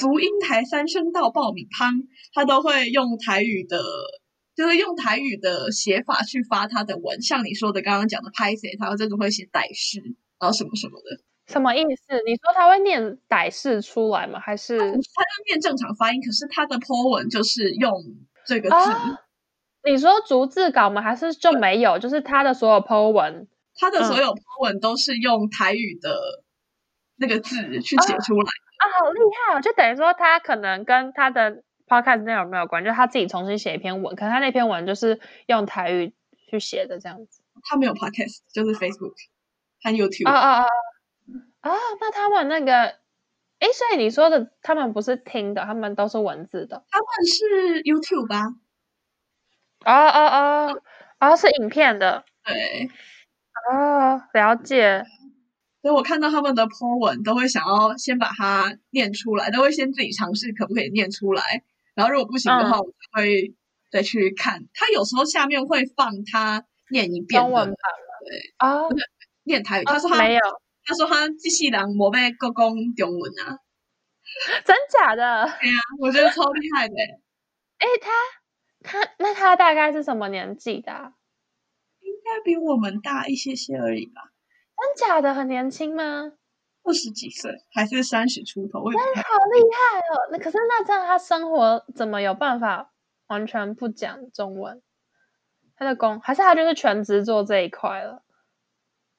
[0.00, 1.92] 竹音台三声道爆米汤，
[2.32, 3.78] 他都会用台语的，
[4.56, 10.00] 就是用台语的写法去发他的文，像你说的刚刚讲的拍谢，他真的会写歹诗，
[10.38, 12.22] 然后什么什么的，什么意思？
[12.24, 14.40] 你说他会念歹势出来吗？
[14.40, 16.22] 还是他就念正常发音？
[16.22, 17.92] 可是他的 po 文就是用
[18.46, 18.74] 这个字。
[18.74, 19.20] 啊、
[19.84, 21.02] 你说逐字稿吗？
[21.02, 21.98] 还是就没有？
[21.98, 26.16] 就是他的所有 po 文，他的所有 po 文都是用台语的
[27.16, 28.48] 那个字去写出来。
[28.48, 29.60] 啊啊，好厉害哦！
[29.60, 36.14] 就等于说他可能跟他的 podcast 内容没有关，就他自己重新写一篇文，可能他那篇文就是用台语
[36.48, 37.42] 去写的这样子。
[37.62, 39.12] 他没有 podcast，就是 Facebook
[39.82, 40.26] 和 YouTube。
[40.26, 40.66] 啊啊啊！
[41.60, 42.72] 啊，那他们那个，
[43.58, 46.82] 哎，所以你说的他们不是听的，他们都是文字的。
[46.90, 48.54] 他们是 YouTube 吧？
[49.84, 50.68] 啊啊啊！
[51.18, 52.24] 啊，是影片的。
[52.44, 52.88] 对。
[53.70, 55.04] 哦，了解。
[55.82, 61.42] 所以我看到他们的 po 文，都会想要先把它念出来，都会先自己尝试可不可以念出来，
[61.94, 63.54] 然后如果不行的话，嗯、我会
[63.90, 64.60] 再去看。
[64.74, 67.76] 他有时候下面会放他念一遍，中文版
[68.26, 68.82] 对啊，
[69.44, 69.84] 念台语。
[69.84, 70.40] 他说他、哦、没有，
[70.84, 73.58] 他说他机器人没被国讲中文啊，
[74.64, 75.44] 真假的？
[75.60, 76.94] 对呀、啊，我觉得超厉害的。
[77.80, 78.10] 哎，他
[78.82, 81.14] 他那他大概是什么年纪的、啊？
[82.00, 84.29] 应该比我们大一些些而已吧。
[84.80, 86.32] 真假的很年轻吗？
[86.82, 88.90] 二十几岁还是三十出头？
[88.90, 90.28] 那好厉害哦！
[90.32, 92.90] 那可是那这样他生活怎么有办法
[93.26, 94.82] 完全不讲中文？
[95.76, 98.22] 他的工还是他就是全职做这一块了？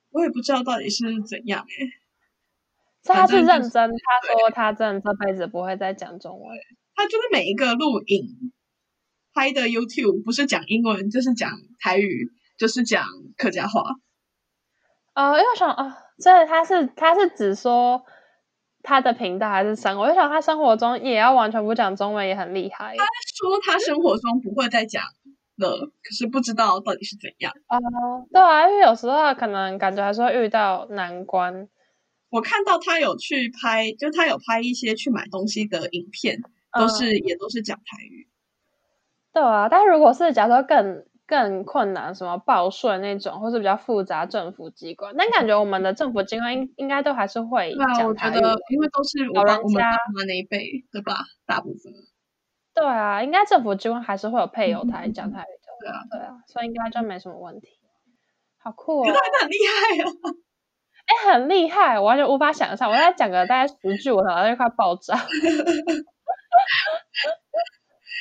[0.09, 1.91] 我也不知道到底是怎样哎、欸。
[3.03, 6.57] 所以他是认真，他说他真的这辈子不会再讲中文。
[6.95, 8.51] 他就是每一个录影
[9.33, 13.05] 拍的 YouTube 不是讲英文就是讲台语，就是讲
[13.37, 13.81] 客家话。
[15.13, 18.01] 哦，因为我想哦，所以他是他是指说
[18.81, 20.03] 他的频道还是生活？
[20.03, 22.95] 我就想他生活中也要完全不讲中文，也很厉害。
[22.97, 23.05] 他
[23.35, 25.03] 说他生活中不会再讲
[25.57, 25.69] 了，
[26.01, 27.51] 可是不知道到底是怎样。
[27.67, 31.67] 哦，对啊，因为有时候可能感觉还是会遇到难关。
[32.29, 36.39] 我看到他有去拍，就他有拍一些去买东西的影片，
[36.79, 38.29] 都是、嗯、也都是讲台语。
[39.33, 41.05] 对啊，但如果是假如说更。
[41.31, 48.33] 更困难，什么报税那种，或是比较复杂政府机关，但感觉我们的政府机关应应该都还是会讲台语。
[48.33, 51.15] 对啊，我觉得因为都是老人家那一辈，对吧？
[51.47, 51.93] 大部分。
[52.73, 55.71] 对啊，应该政府机关还是会有配有台讲台语的。
[55.79, 57.69] 对啊，对啊，所以应该就没什么问题。
[58.59, 59.05] 好酷哦！
[59.05, 60.11] 真的很厉害哦！
[61.07, 62.91] 哎，很厉害，我完全无法想象。
[62.91, 65.15] 我在讲个大概十句，我脑袋就快爆炸。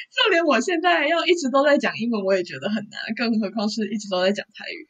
[0.09, 4.89] 就连我现在要一直都在讲英文，我也觉得很难，更何况是一直都在讲台语。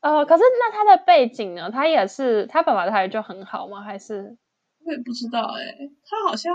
[0.00, 1.70] 呃，可是那他的背景呢？
[1.70, 3.82] 他也是他爸爸的台语就很好吗？
[3.82, 4.36] 还是
[4.84, 6.54] 我也不知道哎、欸，他好像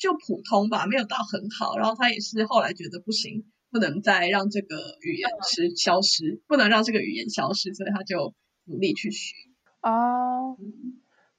[0.00, 1.76] 就普通吧，没有到很好。
[1.78, 8.34] 然后他也是后来觉得不行，不能再让这个语言是消失，嗯、不能让这个语言消失，所以他就
[8.64, 9.36] 努力去学。
[9.82, 10.56] 哦，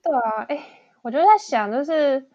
[0.01, 0.63] 对啊，哎，
[1.01, 2.29] 我就在想，就是。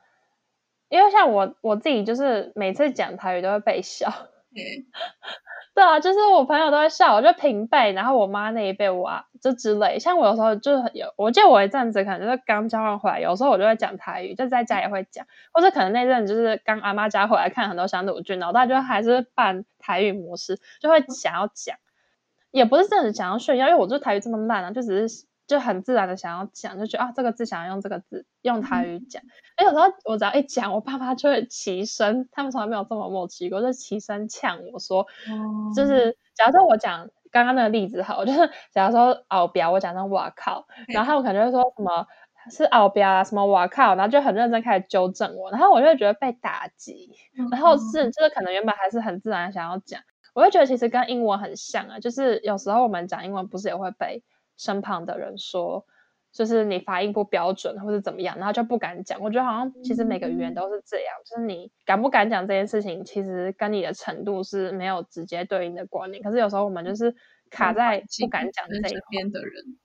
[0.88, 4.12] 因为像我我自己，就是每次讲台语都会被笑。
[4.54, 4.62] 对，
[5.74, 9.98] 对啊，就是我朋友都会笑，我就平辈，然后我妈那一辈哇，就之类。
[9.98, 21.76] 像我有时候就是有，我记得我一阵子可能就是刚交换回来，有时候我就会讲台语，就在家也会讲，或者可能那阵就是刚阿妈家回来看很多乡土剧，然后大家就还是办台语模式，就会想要讲，
[22.52, 25.26] 也不是真的想要炫耀，因为我这台语这么烂啊，就只是。
[25.46, 29.22] 就很自然的想要讲，就觉得啊，这个字想要用这个字用台语讲。
[29.56, 42.06] 哎、嗯，有时候我只要一讲，我爸爸就会起身，他们从来没有这么默契过，就起身呛我说，嗯、就是假如说我讲刚刚那个例子好，就是假如说后壁，我讲成哇靠，然后他们可能就会说什么
[42.50, 50.00] 是后壁啊，什么哇靠，然后就很认真开始纠正我，然后我就会觉得被打击，嗯、然后是就是可能原本还是很自然想要讲，
[50.32, 54.22] 我就觉得其实跟英文很像啊，就是有时候我们讲英文不是也会被。
[54.56, 55.84] 身旁的人说，
[56.32, 59.20] 就是你发音不标准，或者怎么样，然后就不敢讲。
[59.20, 66.22] 我觉得好像其实每个语言都是这样，就是你敢不敢讲这件事情，其实跟你的程度是没有直接对应的关联。
[66.22, 67.14] 可是有时候我们就是
[67.50, 69.78] 卡在不敢讲这一边的人。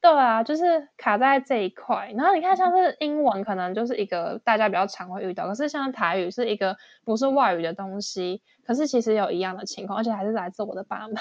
[0.00, 2.12] 对啊，就是卡在这一块。
[2.16, 5.46] 然后你看，像是英文，可能就是一个大家比较常会遇到。
[5.46, 11.14] 可是像台语是一个不是外语的东西，可是其实有一样的情况，而且还是来自我的爸妈。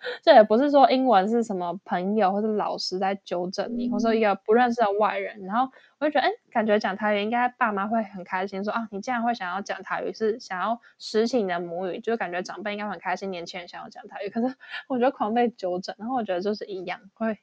[0.22, 14.28] 这也不是说英文是什么朋友或者老师在纠正你，或者说一个不认识的外人，然后我就觉得，哎，感觉讲台语应该爸妈会很开心，说啊，你竟然会想要讲台语，是想要实行你的母语，就感觉长辈应该很开心，年轻人想要讲台语。
[14.28, 14.54] 可是
[14.88, 17.38] 我觉得狂被纠正，然后我觉得就是一样会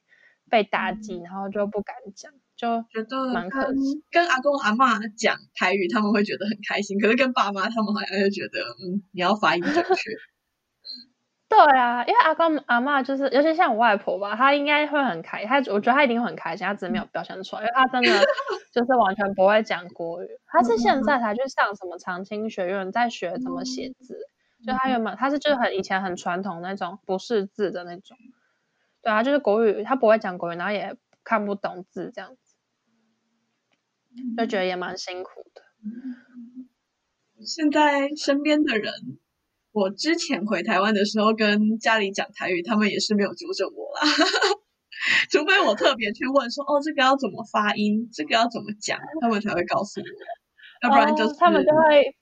[0.48, 4.02] 被打击，然后就不敢讲，就觉得蛮可惜。
[4.10, 10.10] 跟阿公阿妈讲台语，他们会觉得很开心，可是跟爸妈他们好像就觉得，嗯，你要发音正确。
[11.50, 18.10] 对啊，因为阿公阿嬷就是，尤其像我外婆吧，她应该会很开心，她我觉得她一定会很开心，她只是没有表现出来，因为她真的
[18.72, 24.18] 就是完全不会讲国语，她是现在才去上什么长青学院，在学怎么写字，
[24.66, 28.16] 就她原本她是就是很以前很传统那种不识字的那种，
[29.02, 32.54] 对啊，就是国语她不会讲国语，然后也看不懂字这样子，
[34.36, 35.62] 就觉得也蛮辛苦的。
[37.44, 38.92] 现在身边的人。
[39.76, 44.00] 我之前回台湾的时候，跟家里讲台语，他们也是没有纠正我啦。
[45.30, 50.06] 除非我特别去问说，哦，这个要怎么发音，这个要怎么讲，他们才会告诉我。
[50.82, 52.16] 要不然就是、哦、他们就会。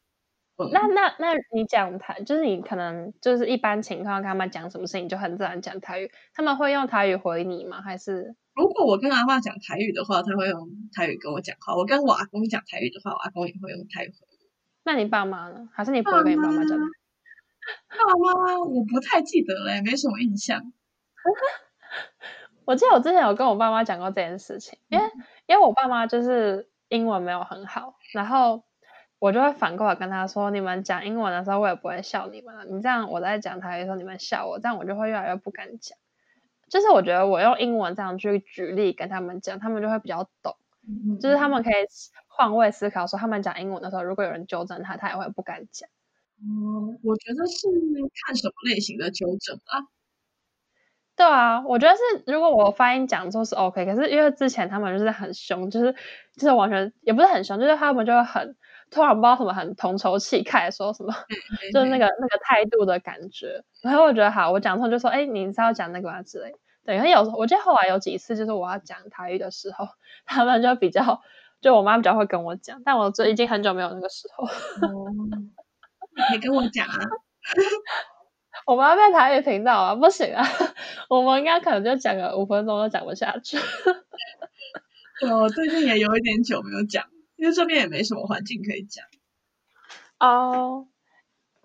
[0.57, 7.81] 嗯、那那那你讲台，就是你可能就是一般情况，跟他们讲什么事情就很自然讲台语，他们会用台语回你吗？
[7.83, 14.35] 还是如果我跟阿爸讲台语的话，他会用台语跟我讲话；我跟我阿公讲台语的话，我阿公也会用台语回我。
[14.85, 15.69] 那你爸妈呢？
[15.73, 16.79] 还是你不会跟你爸妈讲？
[17.89, 20.73] 爸妈，我不太记得嘞，没什么印象。
[22.67, 25.05] 我记得我之前有跟我爸妈讲过这件事情，因为
[25.47, 28.65] 因为我爸妈就是英文没有很好，然后
[29.19, 32.65] 我就会反过来跟他说：“你们讲英文的时候，我也不会笑你们了。
[32.65, 35.97] 你这样我在讲台语的时候，你们笑我，这样我就会越来越不敢讲。
[36.69, 40.57] 就是我觉得我用英文这样去举例跟他们讲，他们就会比较懂。
[41.21, 41.75] 就是他们可以
[42.27, 45.89] 换位思考，说他们讲英文的时候，如果有人纠正他，他也会不敢讲。”
[46.41, 47.69] 嗯，我觉得是
[48.27, 49.81] 看什么类型的纠正啊。
[51.17, 55.93] 对啊，我觉得是如果我发音讲错是 OK，可是因为之前他们就是很凶，就是
[56.37, 58.57] 就是完全也不是很凶，就是他们就会很
[58.91, 61.15] 突然不知道什么很同仇气忾，说什么
[61.73, 63.63] 就是那个那个态度的感觉。
[63.83, 66.53] 然后我觉得好，我讲错就说哎，你是要讲那个吗之类。
[66.85, 69.87] 对，因为有时候我记得后来有几次就是我要讲台语的时候，
[70.27, 71.23] 他们就比较
[71.61, 74.45] 就我妈比较会跟我讲，但我这已经很久没有那个时候。
[74.83, 75.53] 嗯
[76.33, 76.99] 你跟我讲啊，
[78.67, 80.45] 我们要变台语频道啊，不行啊，
[81.09, 83.59] 我们应该可能就讲个五分钟都讲不下去。
[85.31, 87.05] 我最近也有一点久没有讲，
[87.37, 89.05] 因为这边也没什么环境可以讲。
[90.19, 90.87] 哦，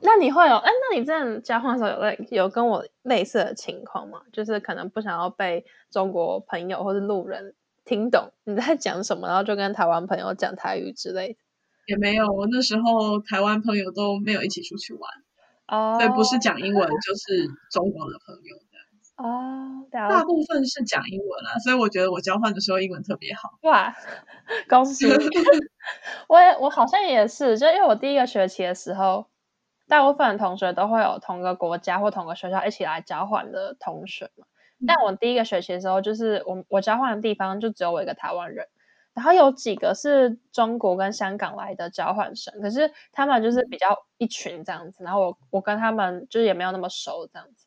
[0.02, 0.56] 那你会有？
[0.56, 4.22] 哎，那你这样交换的时候有类有跟我类似的情况吗？
[4.34, 11.40] 就是可能不想要被中国朋友或是路人听懂你在讲什么，然后就跟台湾朋友讲台语之类的。
[11.90, 15.12] 也没有，我那时候台湾朋友都没有一起出去玩。
[15.68, 19.14] 哦，所以不是讲英文就是中国的朋友这样子。
[19.18, 23.52] 哦，大部分是讲英文啦，所以我觉得我交换的时候英文特别好。
[23.64, 23.94] 哇，
[24.68, 25.08] 恭喜！
[26.30, 29.28] 我也我好像也是，就因为我第一个学期的时候，
[29.88, 34.46] 大部分的同学都会有同个国家或同个学校一起来交换的同学嘛。
[34.80, 38.68] 嗯、但我第一个学期的时候，就是我我交换的地方就只有我一个台湾人。
[39.20, 47.66] 然后有几个是中国跟香港来的交换生，可是他们就是比较一群这样子，然后我我跟他们就是也没有那么熟这样子，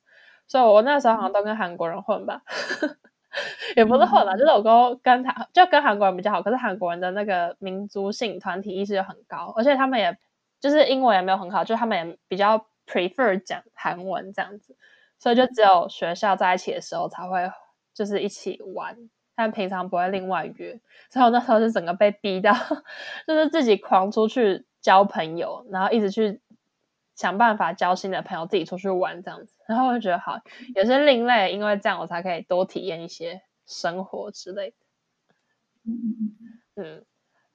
[0.48, 2.40] 所以我那时候好像都跟韩国人混吧，
[3.76, 10.16] 也不是混了，就是我跟跟他就跟韩国人比较好，可是韩国人的那个民族性团体意识又很高，而且他们也
[10.58, 14.74] 就是英文也没有很好，就他们也比较 prefer 讲韩文这样子，
[15.18, 17.50] 所以就只有学校在一起的时候才会
[17.92, 18.96] 就是一起玩。
[19.34, 20.78] 但平常不会另外约，
[21.10, 22.52] 所以我那时候是整个被逼到，
[23.26, 26.40] 就是自己狂出去交朋友，然后一直去
[27.14, 29.52] 想办法交新的朋友，自己出去玩这样子。
[29.66, 30.40] 然后我就觉得好，
[30.74, 34.76] 也是另类，因为这样我才可以多体验一些生活之类的。
[36.76, 37.04] 嗯，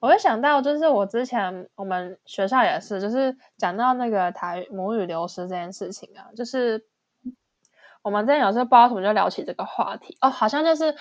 [0.00, 6.86] 我会想到就是我之前我们学校也是，就是讲到那个台母语流失这件事情啊，就是
[8.02, 10.96] 我们之前有时候不知道怎么就聊起这个话题哦，好像就是。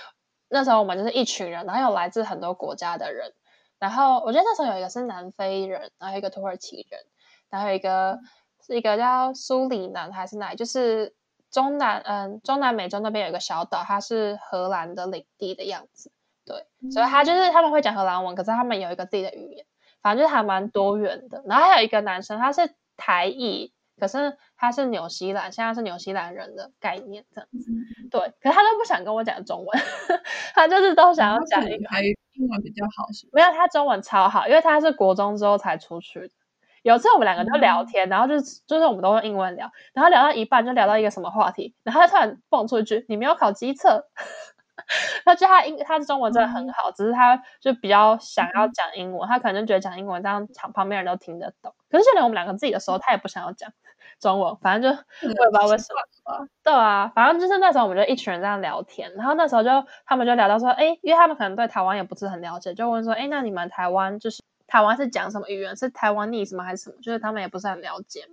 [0.49, 3.33] 那时候我们就是一群人，然后有来自很多国家的人，
[3.79, 7.01] 然后我觉得那时候有一个是南非人，然后一个土耳其人，
[7.49, 8.19] 然后有一个
[8.65, 11.13] 是一个叫苏里南还是哪里，就是
[11.51, 16.11] 中南嗯中南美洲那边有一个小岛，它是荷兰的领地的样子，
[16.45, 19.65] 对，所以他就是他们会讲荷兰文，可是他们有一个自己的语言，
[20.01, 21.43] 反正就是还蛮多元的。
[21.45, 23.73] 然后还有一个男生，他是台裔。
[23.99, 27.71] 可是他是纽西兰，现在是纽西兰人的概念这样子，
[28.11, 28.21] 对。
[28.41, 29.79] 可是他都不想跟我讲中文，
[30.53, 33.07] 他就是都想要讲一个还英文比较好？
[33.33, 36.29] 没有，他中文超好，因为他是国中之后才出去的。
[36.83, 44.07] 有次我们两个就聊天，嗯、然后就是就是我们都用英文聊，然后聊到一半就聊到一个什么话题，然后他突然蹦出一句：“你没有考机测？”
[45.25, 51.73] 他觉得他英他的中文真的很好，嗯、只是他就比较想要讲英文，嗯、他可能就觉得讲英文这样旁旁边人都听得懂。
[51.89, 53.73] 可是就连我们两个自己的时候，他也不想要讲。
[54.19, 56.47] 中文，反正就我也不知道为什么。
[56.63, 59.69] 对啊，反正就是那时候我们就一群人这样聊天，然后那时候就
[60.05, 65.75] 他们就聊到说，哎，因为他们可能对台湾也不是很了解，就问说，哎，那你们台湾就是台湾是讲什么语言？
[65.75, 66.63] 是台湾 Taiwanese 吗？
[66.63, 66.95] 还是什么？
[67.01, 68.25] 就是他们也不是很了解。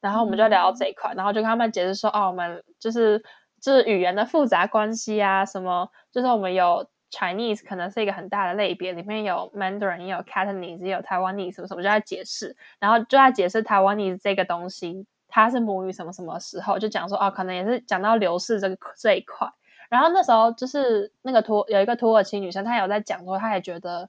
[0.00, 3.22] 然后我们就聊到这一块，然后就跟他们解释说，哦，我们就是
[3.60, 6.88] 就是语言的复杂关系啊，什么就是我们有。
[7.12, 19.48] Chinese 可能是一个很大的类别，里面有 Mandarin，也有 Cantonese，也有 Taiwanese 什么什么，就在解释，然后就在解释 Taiwanese 这个东西，它是母语什么什么时候，就讲说哦，可能也是讲到流逝这个这一块。
[19.88, 24.08] 然后那时候就是那个土有一个土耳其女生，她有在讲说，她也觉得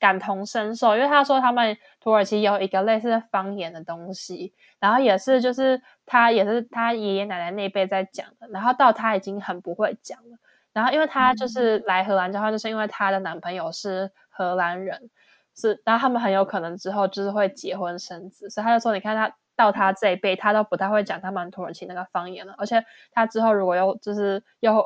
[0.00, 10.38] 感同身受，因为她说他们土耳其有一个类似方言的东西，然后也是就是她也是她爷爷奶奶那辈在讲的，然后到她已经很不会讲了。
[10.72, 15.08] 然后，因为她就是来荷兰之后，就是因为她的男朋友是荷兰人，
[15.54, 24.84] 是，然后他们很有可能之后就是会结婚生子，所以她就说，你看他到他这一辈，他都不太会讲他们土耳其那个方言了，而且他之后如果又就是又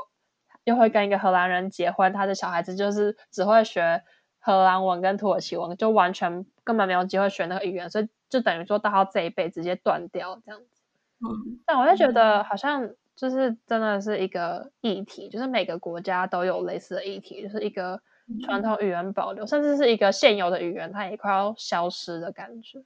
[0.65, 4.03] 又会跟一个荷兰人结婚，他的小孩子就是只会学
[4.39, 10.83] 荷兰文跟土耳其文，就完全根本没有机会学那个语言，所以就等于说到他这一辈直接断掉这样子。
[11.21, 12.95] 嗯，但我就觉得好像。
[13.17, 18.01] 就是真的是一个议题，就是每个国家都有类似的议题，就是一个
[18.43, 22.83] 传统语言保留，甚至是一个现有的语言，它也快要消失的感觉，唉，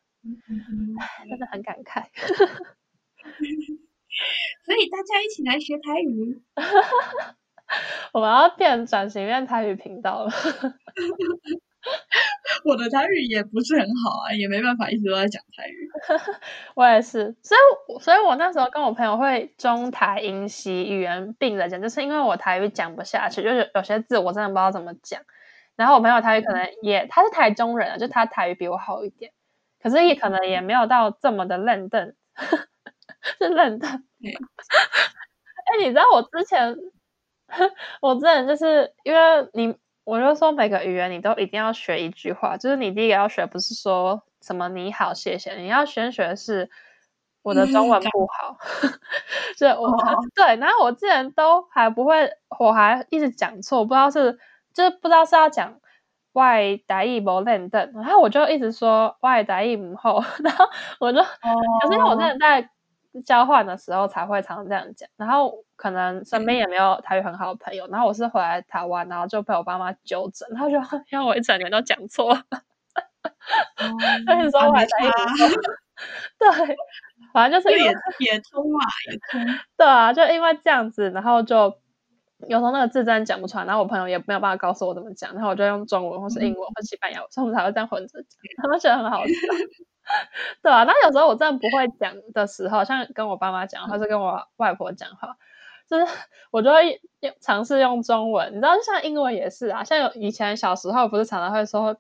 [1.29, 2.05] 真的很感慨。
[4.65, 6.43] 所以大家一起来学台语，
[8.13, 10.31] 我们要变转型变台语频道了。
[12.65, 15.91] 我的台语也不是很好啊，也没办法一直都在讲台语。
[16.75, 25.21] 我也是，所以，所以我那时候跟我朋友会中台英西语言并着讲，就是因为我台语讲不下去，就是有些字我真的不知道怎么讲。
[25.77, 29.33] 然后我朋友台语可能也，嗯、他是台中人啊，就他台语比我好一点，
[29.85, 32.17] 可是也可能也没有到这么的认真，
[33.39, 33.91] 是认真。
[35.65, 36.77] 哎，你知道我之前，
[38.01, 39.77] 我之前就是因为你。
[40.07, 46.69] 我就说每个语言你都一定要学一句话，就是你第一个要学不是说什么你好谢谢，你要先学的是
[47.41, 48.59] 我的中文不好，
[49.57, 54.39] 就我、哦、对，然后我之前都还不会，我还一直讲错，不知道是
[54.75, 55.81] 就是不知道是要讲
[56.35, 60.65] 外台语不认得，然后我就一直说外台语唔好， 然后
[61.01, 61.27] 我就、哦、
[61.83, 62.69] 可是因为我之前在。
[63.25, 70.77] 交换的时候才会常常这样讲，然后可能身边也没有台语很好的朋友，然后我是回来台湾，然后就被我爸妈纠正，然后就
[71.13, 72.35] 因为我一整年都讲错，
[74.27, 74.91] 所以说我还在
[76.41, 76.77] 对，
[77.33, 77.85] 反正就是也
[78.19, 79.41] 也通嘛，也通。
[79.77, 81.79] 对啊，就因为这样子，然后就
[82.49, 88.29] 有时候那个字真的讲不出来，然后我朋友也没有办法告诉我怎么讲，然后我就用中文或是英文或西班牙文，所以我们才会这样混着讲，
[88.63, 89.33] 他们觉得很好笑。
[90.63, 95.37] 对啊，那有时候我真的不会讲的时候，像跟我爸妈讲，或是跟我外婆讲话，
[95.89, 96.07] 就是
[96.53, 97.01] 我就会
[97.41, 98.51] 尝试用中文。
[98.51, 101.97] 你知道，就像英文也是啊，像有以前小时候不是常常会说。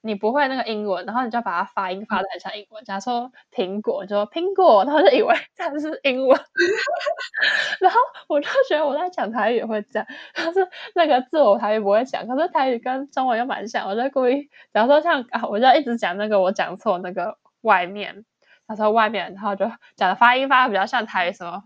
[0.00, 2.84] 你不会那个英文，然后你就把它发音发的很像英文。
[2.84, 6.40] 假如说苹果，就说苹果，然后就以为它是英文。
[7.80, 13.88] 然后我就觉得我在讲台语也会这样，但是那个字我台语不会讲，可是台语跟中文又蛮像。
[13.88, 18.24] 我就故意，假如说像啊，我就一直讲那个我讲错那个外面，
[18.68, 21.64] 他说外面，然后就讲的发音发的比较像台语什么。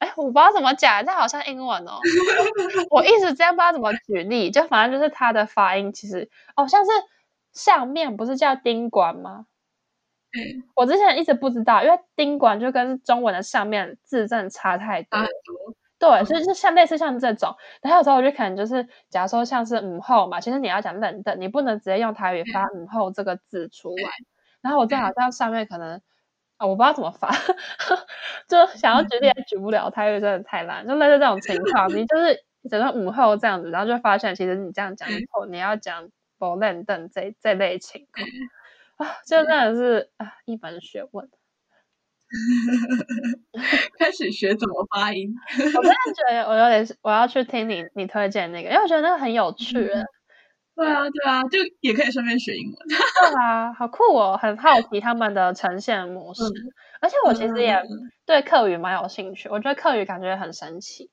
[0.00, 1.98] 哎，我不知道怎么讲，这好像英文哦。
[2.90, 6.90] 我一直这样不知道怎么举例，就反正就是它的发音其实哦像是。
[7.58, 9.46] 上面不是叫丁管吗？
[10.32, 15.18] 嗯，我之前一直不知道，因为丁管就跟中文的上面字真的差太多。
[15.98, 24.10] 对，嗯、所以就像类似像这种，然后有时候我就可能就是，假如说像是午后嘛，其实你要讲冷的，你不能直接用台语发午后这个字出来。
[24.60, 26.00] 然后我正好在上面可能
[26.58, 27.30] 啊，我不知道怎么发，
[28.48, 30.86] 就想要举例也举不了，台语真的太烂。
[30.86, 36.10] 就类似这种情况，你就是整个午后这样子，然后就发现其实你这样讲以后，你要讲。
[36.38, 38.26] 不认等这这类情况
[39.08, 41.28] 啊，就真的是啊一门学问。
[43.98, 49.78] 开始学怎么发音， 我真的觉得我有点我要去听你你推荐那个，因为我觉得那个很有趣。
[49.78, 50.04] 嗯、
[50.76, 52.76] 对啊对啊，就也可以顺便学英文。
[52.86, 52.96] 对
[53.42, 56.42] 啊，好酷哦，很好奇他们的呈现模式。
[56.44, 56.52] 嗯、
[57.00, 57.82] 而且我其实也
[58.26, 61.10] 对客语蛮有兴趣，我觉得客语感觉很神奇。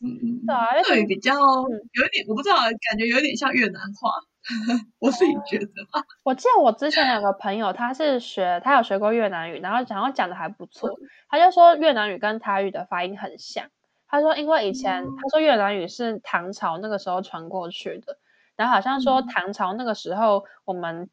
[0.00, 4.12] 嗯嗯，对啊，客语比较有一点，我不知道，感觉有点像越南话。
[4.98, 10.90] 我自己觉得吧， 我记得我之前有个朋友，他是学，他有学过越南语，然后然后讲的还不错。
[11.28, 13.66] 他就说越南语跟台语的发音很像。
[14.08, 18.18] 他说，因为以前他说越南语是唐朝那个时候传过去的，
[18.56, 21.10] 然后好像说唐朝那个时候，我们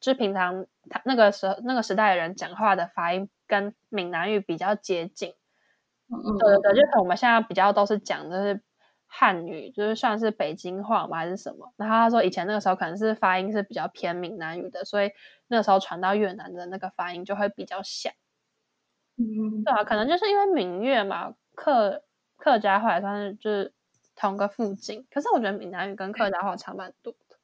[0.00, 5.32] 就平常他那个时候那个时代的人讲话的发音跟闽南语比较接近。
[6.38, 8.62] 对对对，就是我们现在比较都是讲的是。
[9.16, 11.18] 汉语就是算是北京话吗？
[11.18, 11.72] 还是什么？
[11.76, 15.12] 然后他说以前那个时候可能是发音是比较偏闽南语的，所以
[15.46, 18.12] 那个时候传到越南的那个发音就会比较像。
[19.16, 22.02] 嗯，对啊，可能就是因为闽粤嘛，客
[22.36, 23.72] 客家话也算是就是
[24.16, 25.06] 同个附近。
[25.12, 27.36] 可是我觉得闽南语跟客家话差蛮多的。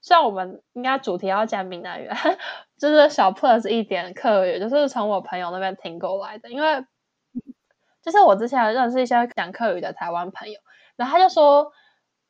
[0.00, 2.08] 虽然我们应该主题要讲闽南语，
[2.76, 6.50] 就是小 plus 一点客语，就是从我朋友那边听过来的。
[6.50, 6.84] 因为
[8.02, 10.58] 就是我之前认识一些讲客语的台湾朋友。
[10.96, 11.72] 然后他就说，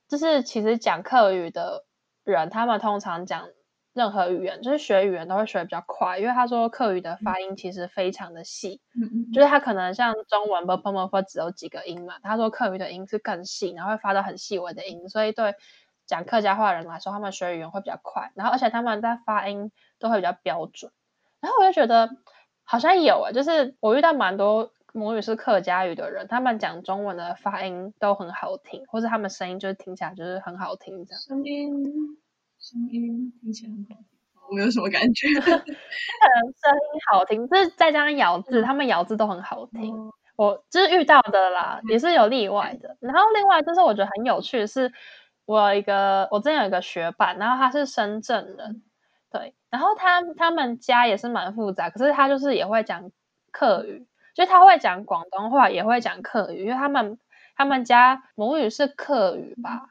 [0.09, 1.85] 就是其实讲客语的
[2.25, 3.49] 人，他们通常讲
[3.93, 15.55] 任何语言，就是学语言都会学得比较快，因为他说客语的发音其实非常的细，嗯、就是他可能像中文不不不不只有几个音嘛，他说客语的音是更细，然后会发到很细微的音，所以对
[16.07, 20.91] 讲客家话的人来说，他们学语言会比较快，然后而且他们在发音都会比较标准。
[21.41, 22.11] 然后我就觉得
[22.65, 24.74] 好像有啊，就是我遇到蛮多。
[24.97, 31.20] 母语是客家语的人，他们讲中文的发音都很好听，或者他们声音就是听起来就是很好听这样。
[31.20, 32.16] 声音，
[32.61, 34.07] 声音听起来很好听，
[34.49, 35.26] 我没有什么感觉。
[35.40, 39.97] 可能声音好听，就是再加上咬字，他们咬字都很好听。
[39.97, 42.97] 嗯、我就是遇到的啦，也是有例外的。
[43.01, 44.92] 然后另外就是我觉得很有趣的是，
[45.45, 48.84] 我有一个我之前有一个学伴，然后他是深圳人，
[49.32, 53.11] 对，然后他他们家也是蛮复杂，可是他就是也会讲
[53.51, 54.07] 客语。
[54.35, 57.18] 就他会讲广东话，也会讲客语，因为他们
[57.57, 59.91] 他们家母语是客语吧，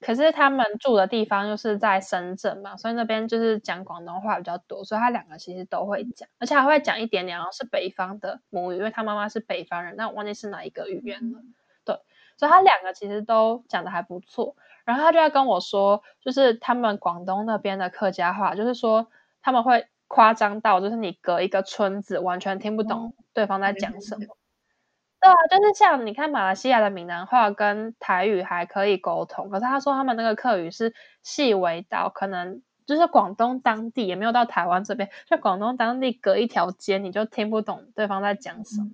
[0.00, 11.38] 可是他们住的地方又是在深圳嘛，所以那边就是讲广东话比较多，所以他两个其实都会讲，而且还会讲一点点，然后是北方的母语，因为他妈妈是北方人，但我忘记是哪一个语言了。
[11.84, 11.96] 对，
[12.36, 14.56] 所以他两个其实都讲的还不错。
[14.84, 19.06] 然后他就要跟我说，就是他们广东那边的客家话，就是说
[19.40, 19.86] 他们会。
[20.14, 24.36] 夸张到就是你隔一个村子完全听不懂对方在讲什么，
[25.20, 30.94] 对啊，就是像你看马来西亚的闽南话跟台语还可以沟通，可是他说他们那个客语是
[31.24, 38.90] 细微到可能就是广东当地也没有到台湾这边，就广东当地隔一条街你就听不懂对方在讲什么，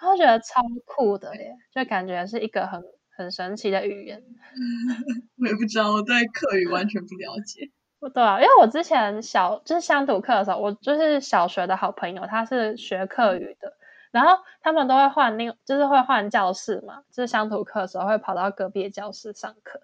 [0.00, 2.80] 然后觉得超酷的耶，就感觉是一个很
[3.16, 4.22] 很神奇的语言。
[5.42, 7.72] 我也不知道，我对客语完全不了解。
[8.10, 13.72] 对啊，因为我之前小就是乡土课的时候，我就是小学的好朋友，他是学课语的，
[14.10, 19.80] 然后他们都会换另，就是会换教室嘛，就是乡土课的时候会跑到隔壁的教室上课，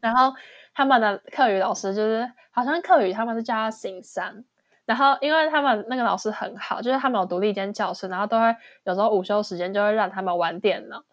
[0.00, 0.34] 然后
[0.74, 4.44] 他们的课语老师就是好像课语他们是叫他行山，
[4.86, 11.04] 然后因为他们那个老师很好，就是他们有独立一间教室，然后都会有时候午休时间就会让他们玩电脑。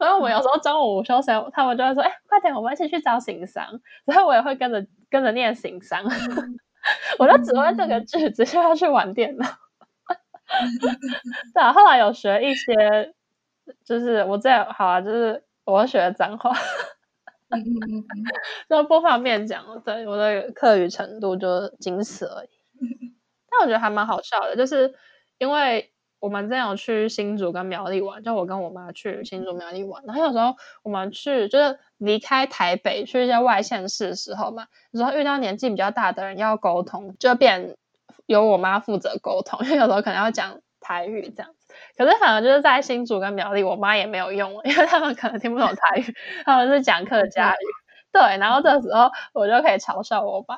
[0.00, 6.02] 然后我们有时候中午午休时，他们就会说：“哎、欸，快点，我们一起去找行商。”然后我也会跟着跟着念行商，
[7.18, 9.46] 我就只会这个句子，就要去玩电脑。
[11.54, 13.14] 对啊，后来有学一些，
[13.84, 16.52] 就是我这样好啊，就是我学的脏话。
[17.50, 18.04] 嗯嗯嗯嗯，
[18.68, 22.48] 就不方便讲，对我的课语程度就仅此而已。
[23.50, 24.94] 但我觉得还蛮好笑的，就是
[25.38, 37.76] 因为我们之前有去新竹跟苗栗玩，就我跟我妈去新竹苗栗玩，然后有时候我们去就是离开台北去一些外县市的时候嘛，有时候遇到年纪比较大的人要沟通，就变
[38.26, 41.74] 由我妈负责沟通，因为有时候可能要讲台语这样子。
[41.96, 46.14] 可是反而就是在新竹跟苗栗，我妈也没有用， 因为他们可能听不懂台语，
[46.44, 47.58] 他们是讲客家语。
[48.12, 50.56] 对，然后这时候我就可以嘲笑我爸。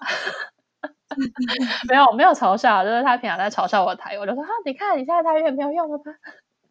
[1.89, 6.13] 没有没有嘲笑，就是他平常在嘲笑我台语，我就说啊，你看你现在台语也没有用了吧？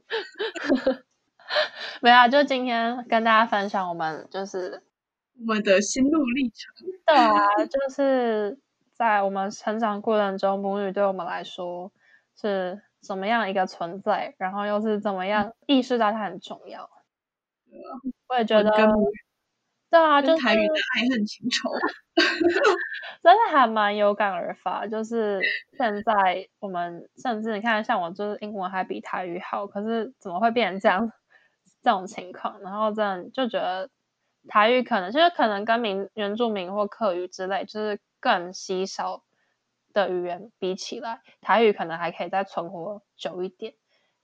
[2.01, 4.83] 没有啊，就今天跟大家分享我们就是
[5.39, 6.73] 我们的心路历程。
[7.05, 8.59] 对啊，就是
[8.93, 11.91] 在我们成长过程中，母语对我们来说
[12.39, 16.89] 是怎么样一个存在，然后又是怎么样意识到它很重要。
[18.27, 18.71] 我也觉得。
[19.95, 21.69] 对啊，就台语的爱恨情仇，
[23.23, 24.85] 真的还蛮有感而发。
[24.87, 25.39] 就是
[25.77, 31.11] 现在我们甚至你看，像我就是英文还比台语好，可是怎么会变成这样
[31.81, 32.59] 这种情况？
[32.61, 33.89] 然后这样就觉得
[34.49, 39.23] 台语可能就是可能跟民原住民或客语之类，就是更稀少
[39.93, 43.75] 的语言比起来，台语可能还可以再存活久一点。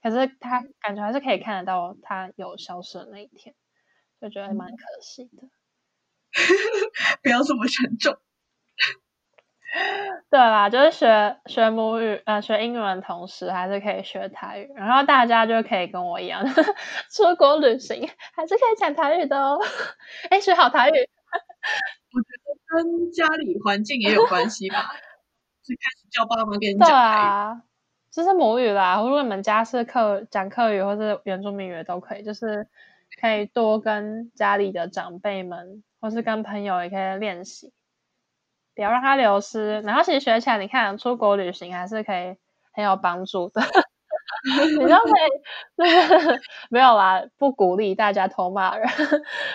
[0.02, 3.54] 可是他感觉还是可以看得到他有消失的那一天，
[4.20, 5.48] 就觉得还蛮可惜的。
[7.22, 8.16] 不要这么沉重。
[10.28, 16.44] 对啦，就是学学母语，呃，学英文的同时还是可以学台语，然后大家就可以跟我一样，
[17.10, 19.58] 出国旅行还是可以讲台语的哦。
[20.28, 24.92] 哎，学好台语，我觉得跟家里环境也有关系吧。
[25.62, 27.62] 最开始叫爸妈跟你讲台语，对啊，
[28.10, 29.00] 就是母语啦。
[29.00, 32.68] 如果你们家是客讲客语或是原住民语都可以，就是
[33.18, 35.82] 可以多跟家里的长辈们。
[36.02, 37.72] 或是跟朋友也可以练习，
[38.74, 39.80] 不要让它流失。
[39.82, 42.36] 然后其实学起来，你看出国旅行还是可以
[42.74, 43.62] 很有帮助的。
[44.78, 45.30] 你都可以，
[45.76, 45.86] 就
[46.18, 48.88] 是没有啦，不鼓励大家偷骂人。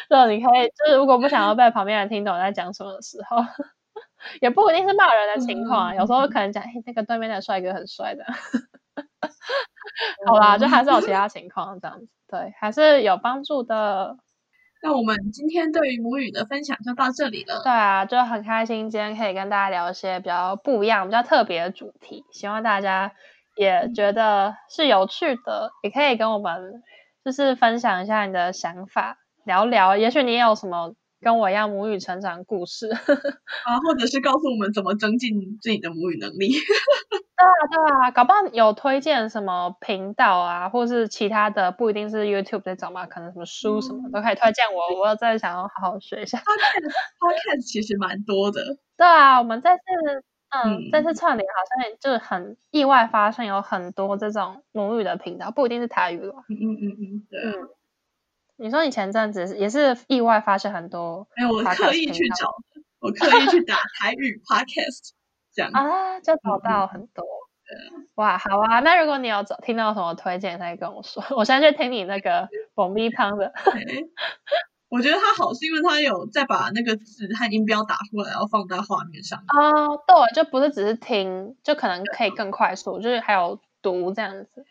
[0.10, 3.44] 就你可以，就是如果不想要被旁边人听懂在讲什么的时候，
[4.40, 5.96] 也不一定是骂人的情况啊。
[5.96, 8.24] 有时候可能讲，哎，那个对面的帅哥很帅的。
[10.26, 14.18] 好啦，就还是有其他情况这样子，对，还是有帮助的。
[14.84, 17.62] 那我们今天对于母语的分享就到这里了。
[17.64, 23.12] 对啊，就很开心今天可以跟大家聊一些比较不一样、比较特别的主题，希望大家
[23.56, 26.84] 也觉得是有趣的，也可以跟我们
[27.26, 30.94] 就是分享一下你的想法，聊聊，也许你也有什么。
[31.22, 32.88] 跟我一样母语成长故事
[33.66, 36.50] 啊，或者是告诉我们怎么增进自己的母语能力。
[37.38, 45.00] 对啊，对啊，搞不好有推荐什么频道啊，或是其他的，不一定是 YouTube 这种嘛，可能什么书什么、嗯、都可以推荐我。
[45.02, 46.40] 我再想要好好学一下。
[46.40, 48.62] Podcast 其实蛮多的。
[48.98, 49.84] 对啊，我们这次
[50.50, 56.34] 嗯，这次串联好像就是很意外发生有很多这种母语的频道，不一定是台语了。
[56.50, 57.40] 嗯嗯嗯嗯，对。
[57.44, 57.70] 嗯
[58.58, 62.54] 你说你前阵子也是意外发现很多，没有，我刻意去找，
[63.00, 65.12] 我刻意去打台语 podcast
[65.54, 67.24] 这样啊，就找到很多。
[67.70, 71.22] 嗯、哇，好啊，那如果你有找听到什么推荐，可以跟我说。
[71.32, 73.54] 我现在去听你那个爆米花的。
[74.90, 79.38] 我觉得它好是因为它有再把那个字和音标打出来，然后放在画面上。
[79.50, 84.66] 哦，对，就不是只是听，就可能可以更快速，就是还有读这样子。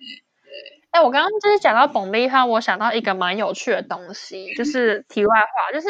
[0.97, 5.88] 哎，我刚刚就是讲到蹦逼哈，我想到一个蛮有趣的东西，就是题外话，就是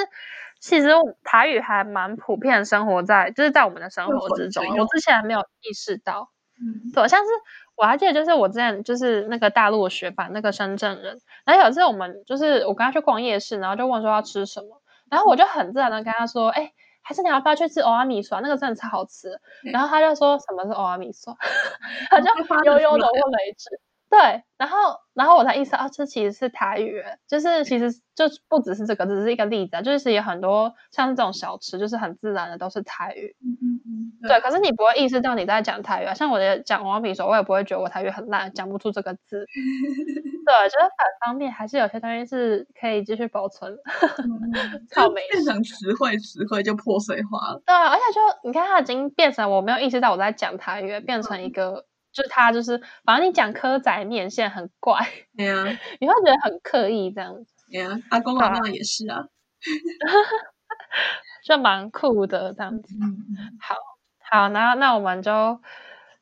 [0.59, 0.89] 其实
[1.23, 4.65] 台语还蛮普遍生活在，就是在我们的生活之中。
[4.77, 7.27] 我之前还没有意识到，嗯，对，像是
[7.77, 18.41] 我还记得，就是我之前就是那个大陆的学霸，那个深圳人，然后有一次我们就是我跟他去逛夜市，然后就问说要吃什么，然后我就很自然的跟他说，哎，还是你要不要去吃欧阿米线？
[18.43, 19.39] 那个真的超好吃。
[19.73, 21.33] 然后他就说什么是欧阿米线，
[22.11, 23.69] 他就悠悠的问了一句。
[24.09, 24.19] 对，
[24.57, 24.77] 然后
[25.15, 33.35] 然后我才意识到，这其实是台语，就是其实就不只是这个，只是一个例子，就是有很多像这种小吃，就是很自然的都是台语。
[33.43, 34.29] 嗯嗯嗯。
[34.29, 39.45] 对，可是你不会意识到你在讲台语啊，像我的讲王比说，我也不会觉得我台语很烂，讲不出这个字。
[40.47, 43.77] 对，就是反方面，还是有些东西是可以继续保存。
[44.95, 47.61] 靠美， 变成词汇，词汇就破碎化了。
[47.67, 51.85] 对啊，而且就你看，它已经变成我没有意识到我在讲台语，变成一个。
[52.17, 55.07] 就他就是，反正你讲蚵仔面线很怪，
[55.37, 55.65] 对啊，
[56.01, 57.53] 你会觉得很刻意这样子。
[57.71, 59.29] 对啊，阿公阿妈也是啊，
[61.45, 62.95] 就蛮酷的这样子。
[63.61, 63.77] 好，
[64.31, 65.61] 好，那那我们就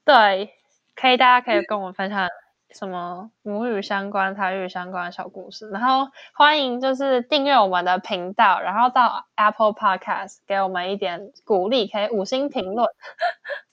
[0.04, 0.52] 对，
[0.96, 2.28] 可以大家可以跟我们分享
[2.76, 12.86] 什么母语相关、台语相关的小故事，然后欢迎就是订阅我们的频道，然后到 Apple Podcast 给我们一点鼓励，可以五星评论。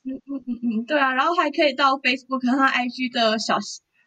[0.04, 3.58] 嗯嗯嗯嗯，对啊，然后还可以到 Facebook 和 IG 的小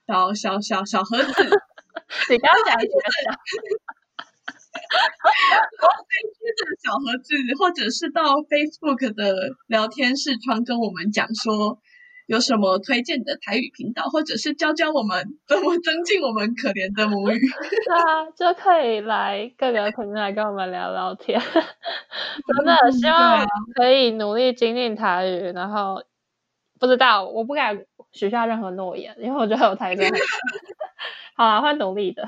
[0.07, 1.43] 小小小小盒子，
[2.31, 2.99] 你刚刚讲一句的
[6.15, 9.35] ，IG 的小盒子，或者是到 Facebook 的
[9.67, 11.79] 聊天视窗跟我们讲说
[12.27, 17.39] 有什么推荐的台语频道，或者是教教我们怎么增进我们可怜的母语，
[17.85, 21.41] 对啊，就可以来各个平台跟我们聊聊天。
[21.41, 26.03] 真的希望可以努力精进台语，然后
[26.81, 29.99] 不知道我不敢许下任何诺言，因为我觉得我台语
[31.37, 32.23] 好啊，会努力的。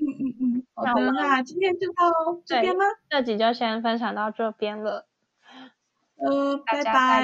[0.00, 2.84] 嗯嗯嗯，好的，那今天就到这边吗？
[3.08, 5.06] 这集就先分享到这边了。
[6.16, 7.22] 呃，拜拜，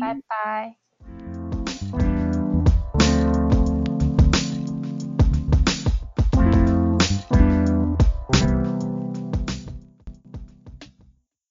[0.00, 0.81] 拜拜。